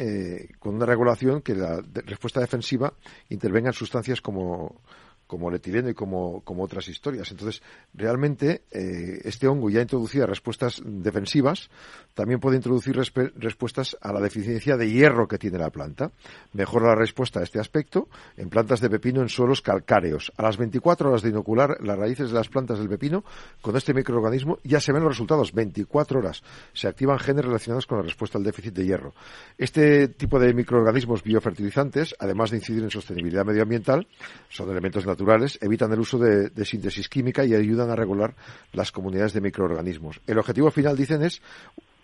[0.59, 2.93] con una regulación que la respuesta defensiva
[3.30, 4.82] intervenga en sustancias como
[5.28, 7.32] como el etileno y como, como otras historias.
[7.32, 7.61] Entonces,
[7.93, 11.69] realmente, eh, este hongo ya introducía respuestas defensivas,
[12.13, 16.11] también puede introducir respuestas a la deficiencia de hierro que tiene la planta.
[16.53, 18.07] Mejora la respuesta a este aspecto
[18.38, 20.32] en plantas de pepino en suelos calcáreos.
[20.38, 23.24] A las 24 horas de inocular las raíces de las plantas del pepino,
[23.61, 25.53] con este microorganismo ya se ven los resultados.
[25.53, 26.43] 24 horas.
[26.74, 29.13] Se activan genes relacionados con la respuesta al déficit de hierro.
[29.57, 34.07] Este tipo de microorganismos biofertilizantes, además de incidir en sostenibilidad medioambiental,
[34.49, 38.34] son elementos naturales, evitan el uso de, síntesis química y ayudan a regular
[38.74, 40.22] las comunidades de microorganismos.
[40.28, 41.41] El objetivo final, dicen, es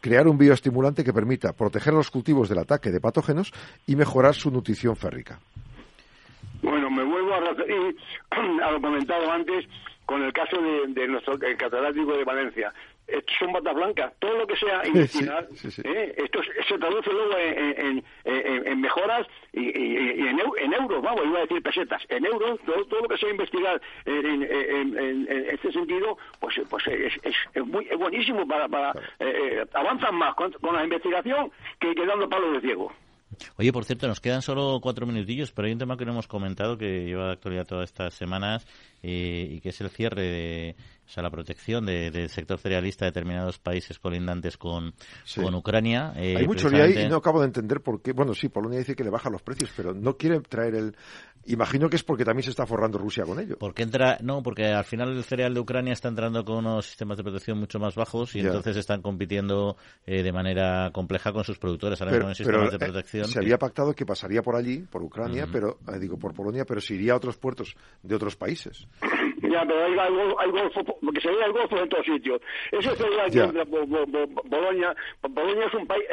[0.01, 3.51] crear un bioestimulante que permita proteger los cultivos del ataque de patógenos
[3.87, 5.39] y mejorar su nutrición férrica.
[6.61, 7.95] Bueno, me vuelvo a referir
[8.63, 9.65] a lo comentado antes
[10.05, 10.57] con el caso
[10.87, 11.57] de, nuestro el
[12.17, 12.73] de Valencia
[13.37, 14.13] son batas blancas.
[14.19, 15.47] Todo lo que sea investigar,
[15.83, 16.13] ¿eh?
[16.17, 22.25] esto se traduce luego en, mejoras y, en, euros, vamos, iba a decir pesetas, en
[22.25, 28.47] euros, todo, lo que sea investigar en, este sentido, pues, pues es, es, muy, buenísimo
[28.47, 32.91] para, para eh, eh, avanzan más con, la investigación que, quedando palos de ciego.
[33.57, 36.27] Oye, por cierto, nos quedan solo cuatro minutillos, pero hay un tema que no hemos
[36.27, 38.65] comentado que lleva de actualidad todas estas semanas
[39.01, 40.75] y que es el cierre de,
[41.09, 44.93] o sea, la protección del sector cerealista de determinados países colindantes con,
[45.35, 46.13] con Ucrania.
[46.15, 48.11] Eh, Hay mucho ahí y no acabo de entender por qué.
[48.11, 50.95] Bueno, sí, Polonia dice que le baja los precios, pero no quiere traer el.
[51.45, 53.57] Imagino que es porque también se está forrando Rusia con ello.
[53.57, 57.17] Porque entra, no, porque al final el cereal de Ucrania está entrando con unos sistemas
[57.17, 61.57] de protección mucho más bajos y entonces están compitiendo eh, de manera compleja con sus
[61.57, 65.01] productores ahora mismo en sistemas de eh, se había pactado que pasaría por allí, por
[65.01, 68.87] Ucrania, pero digo por Polonia, pero se iría a otros puertos de otros países.
[69.49, 72.39] Ya, pero hay, hay, golfo, porque sería el golfo en todos sitios.
[72.71, 74.95] Eso sería aquí en Bolonia.
[75.27, 76.05] Bolonia es un país,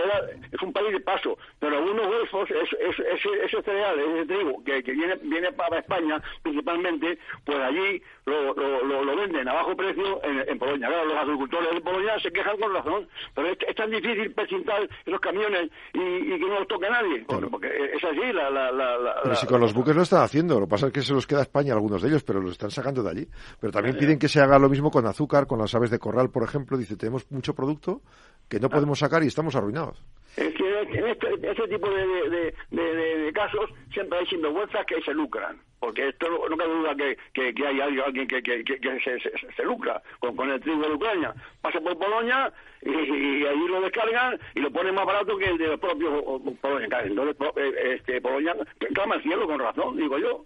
[0.51, 4.83] es un país de paso, pero algunos golfos, es, es, ese cereal, ese trigo que,
[4.83, 10.23] que viene, viene para España principalmente, pues allí lo, lo, lo, venden a bajo precio
[10.25, 10.89] en, en, Polonia.
[10.89, 15.21] Claro, los agricultores de Polonia se quejan con razón, pero es, tan difícil presentar esos
[15.21, 18.51] camiones y, y, que no los toque nadie, porque, es así la...
[18.51, 21.03] la, la, pero si con los buques lo están haciendo, lo que pasa es que
[21.03, 23.29] se los queda a España algunos de ellos, pero los están sacando de allí.
[23.61, 26.31] Pero también piden que se haga lo mismo con azúcar, con las aves de corral,
[26.31, 26.77] por ejemplo.
[26.77, 28.01] Dice, tenemos mucho producto
[28.49, 30.03] que no podemos sacar y estamos arruinados.
[30.37, 35.61] Es que en este, este tipo de, de, casos siempre hay sinvergüenzas que se lucran,
[35.79, 37.17] porque esto no, cabe duda que,
[37.55, 38.65] que, hay alguien que, que,
[39.05, 39.21] se,
[39.55, 41.35] se, lucra con, con, el trigo de Ucrania.
[41.61, 45.59] Pasa por Polonia y, y, ahí lo descargan y lo ponen más barato que el
[45.59, 46.23] de los propios
[46.61, 47.01] Polonia.
[47.03, 48.57] Entonces, eh, este, Polonia
[48.95, 50.45] clama el cielo con razón, digo yo.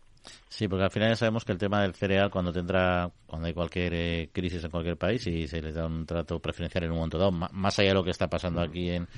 [0.49, 3.55] Sí, porque al final ya sabemos que el tema del cereal, cuando tendrá, cuando hay
[3.55, 6.97] cualquier eh, crisis en cualquier país y se les da un trato preferencial en un
[6.97, 9.09] momento dado, más allá de lo que está pasando aquí en,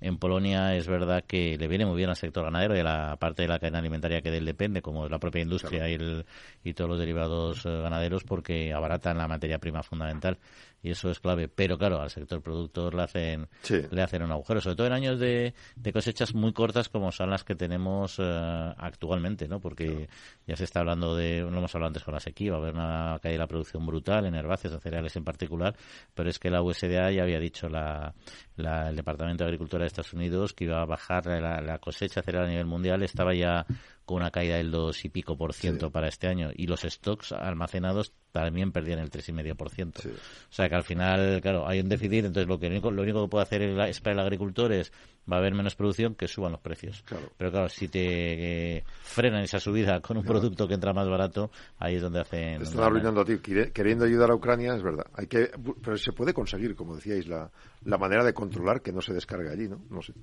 [0.00, 3.16] en Polonia, es verdad que le viene muy bien al sector ganadero y a la
[3.16, 6.24] parte de la cadena alimentaria que de él depende, como la propia industria y, el,
[6.62, 10.38] y todos los derivados eh, ganaderos, porque abaratan la materia prima fundamental
[10.82, 11.48] y eso es clave.
[11.48, 13.48] Pero claro, al sector productor le hacen,
[13.90, 17.30] le hacen un agujero, sobre todo en años de, de cosechas muy cortas como son
[17.30, 19.60] las que tenemos eh, actualmente, ¿no?
[19.60, 20.08] Porque
[20.46, 22.74] ya se está hablando de, no hemos hablado antes con la sequía, va a haber
[22.74, 25.74] una caída de la producción brutal en herbáceas, en cereales en particular,
[26.14, 28.14] pero es que la USDA ya había dicho la,
[28.56, 32.46] el Departamento de Agricultura de Estados Unidos que iba a bajar la, la cosecha a
[32.46, 33.66] nivel mundial, estaba ya
[34.04, 36.50] con una caída del dos y pico por ciento para este año.
[36.54, 40.00] Y los stocks almacenados también perdían el tres y medio por ciento.
[40.08, 43.22] O sea que al final, claro, hay un déficit, entonces lo que único, lo único
[43.24, 44.92] que puede hacer el, es para el agricultor es
[45.30, 47.04] va a haber menos producción que suban los precios.
[47.36, 51.50] Pero claro, si te eh, frenan esa subida con un producto que entra más barato,
[51.78, 52.62] ahí es donde hacen.
[52.62, 55.06] están arruinando a ti, queriendo ayudar a Ucrania, es verdad.
[55.14, 55.50] Hay que,
[55.82, 57.50] pero se puede conseguir, como decíais, la,
[57.84, 59.80] la manera de controlar que no se descargue allí, ¿no?
[59.90, 60.14] No sé.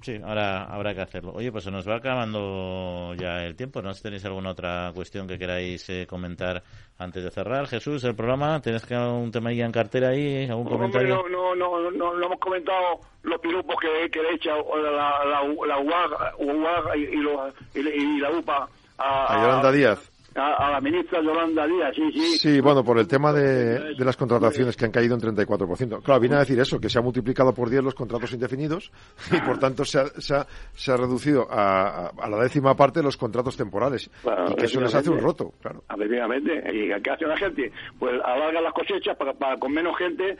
[0.00, 1.32] Sí, ahora habrá que hacerlo.
[1.34, 3.82] Oye, pues se nos va acabando ya el tiempo.
[3.82, 6.62] ¿No sé si tenéis alguna otra cuestión que queráis eh, comentar
[6.98, 7.66] antes de cerrar?
[7.66, 10.46] Jesús, el programa, ¿tienes que un tema ahí en cartera ahí?
[10.48, 11.16] ¿Algún comentario?
[11.16, 15.42] No, no, no, no, no, hemos comentado los piropos que, que le echa la, la,
[15.66, 18.68] la UAG, y, y, y, la UPA
[18.98, 22.38] a, a Yolanda Díaz a, la ministra Yolanda Díaz, sí, sí.
[22.38, 26.02] Sí, bueno, por el tema de, de las contrataciones que han caído en 34%.
[26.02, 28.92] Claro, viene a decir eso, que se ha multiplicado por 10 los contratos indefinidos
[29.32, 33.02] y por tanto se ha, se ha, se ha reducido a, a, la décima parte
[33.02, 34.10] los contratos temporales.
[34.50, 35.82] y que eso les hace un roto, claro.
[35.94, 36.62] Efectivamente.
[36.72, 37.72] ¿Y qué hace la gente?
[37.98, 40.36] Pues alarga las cosechas para, para con menos gente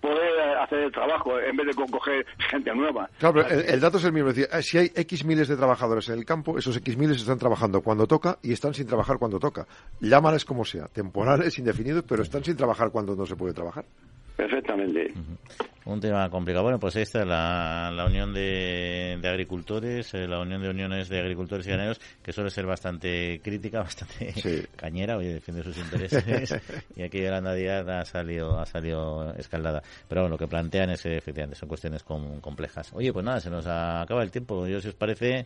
[0.00, 3.08] poder hacer el trabajo en vez de coger gente nueva.
[3.18, 4.30] Claro, pero el, el dato es el mismo.
[4.30, 7.38] Es decir, si hay X miles de trabajadores en el campo, esos X miles están
[7.38, 9.64] trabajando cuando toca y están sin trabajar cuando toca.
[10.00, 13.84] Llámales como sea, temporales, indefinidos, pero están sin trabajar cuando no se puede trabajar.
[14.40, 15.12] Perfectamente.
[15.84, 16.62] Un tema complicado.
[16.62, 21.10] Bueno, pues esta es la, la Unión de, de Agricultores, eh, la Unión de Uniones
[21.10, 26.58] de Agricultores y Ganaderos, que suele ser bastante crítica, bastante cañera, oye, defiende sus intereses.
[26.96, 29.82] y aquí Yolanda Díaz ha salido, ha salido escaldada.
[30.08, 32.90] Pero bueno, lo que plantean es, efectivamente, son cuestiones complejas.
[32.94, 34.66] Oye, pues nada, se nos acaba el tiempo.
[34.66, 35.44] Yo, si os parece,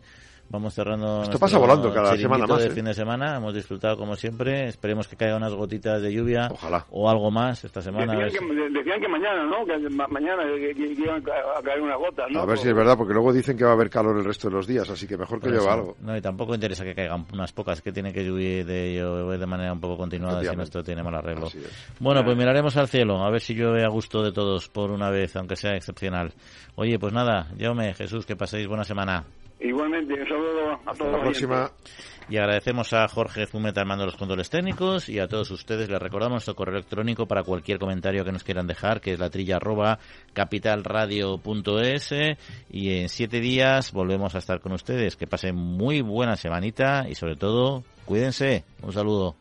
[0.49, 1.23] Vamos cerrando.
[1.23, 2.61] Esto pasa volando cada semana más.
[2.61, 2.71] De ¿eh?
[2.71, 4.67] fin de semana hemos disfrutado como siempre.
[4.67, 6.47] Esperemos que caiga unas gotitas de lluvia.
[6.51, 6.85] Ojalá.
[6.91, 8.13] O algo más esta semana.
[8.13, 9.65] Decían, que, decían que, mañana, ¿no?
[9.65, 12.41] Que mañana que, iban a caer unas gotas, ¿no?
[12.41, 14.49] A ver si es verdad, porque luego dicen que va a haber calor el resto
[14.49, 15.95] de los días, así que mejor que llueva algo.
[16.01, 19.73] No, y tampoco interesa que caigan unas pocas, que tiene que llueve de, de manera
[19.73, 21.49] un poco continuada, si no esto tiene mal arreglo.
[21.99, 25.09] Bueno, pues miraremos al cielo, a ver si llueve a gusto de todos por una
[25.09, 26.33] vez, aunque sea excepcional.
[26.75, 29.25] Oye, pues nada, me Jesús, que paséis buena semana.
[29.59, 31.11] Igualmente, un saludo a todos.
[31.11, 31.71] la próxima.
[32.27, 35.89] Y agradecemos a Jorge Zumeta al mando de los controles técnicos y a todos ustedes
[35.89, 39.29] les recordamos nuestro correo electrónico para cualquier comentario que nos quieran dejar, que es la
[39.29, 39.99] trilla arroba
[40.33, 42.13] capitalradio.es
[42.71, 45.15] y en siete días volvemos a estar con ustedes.
[45.15, 48.63] Que pasen muy buena semanita y sobre todo, cuídense.
[48.81, 49.35] Un saludo.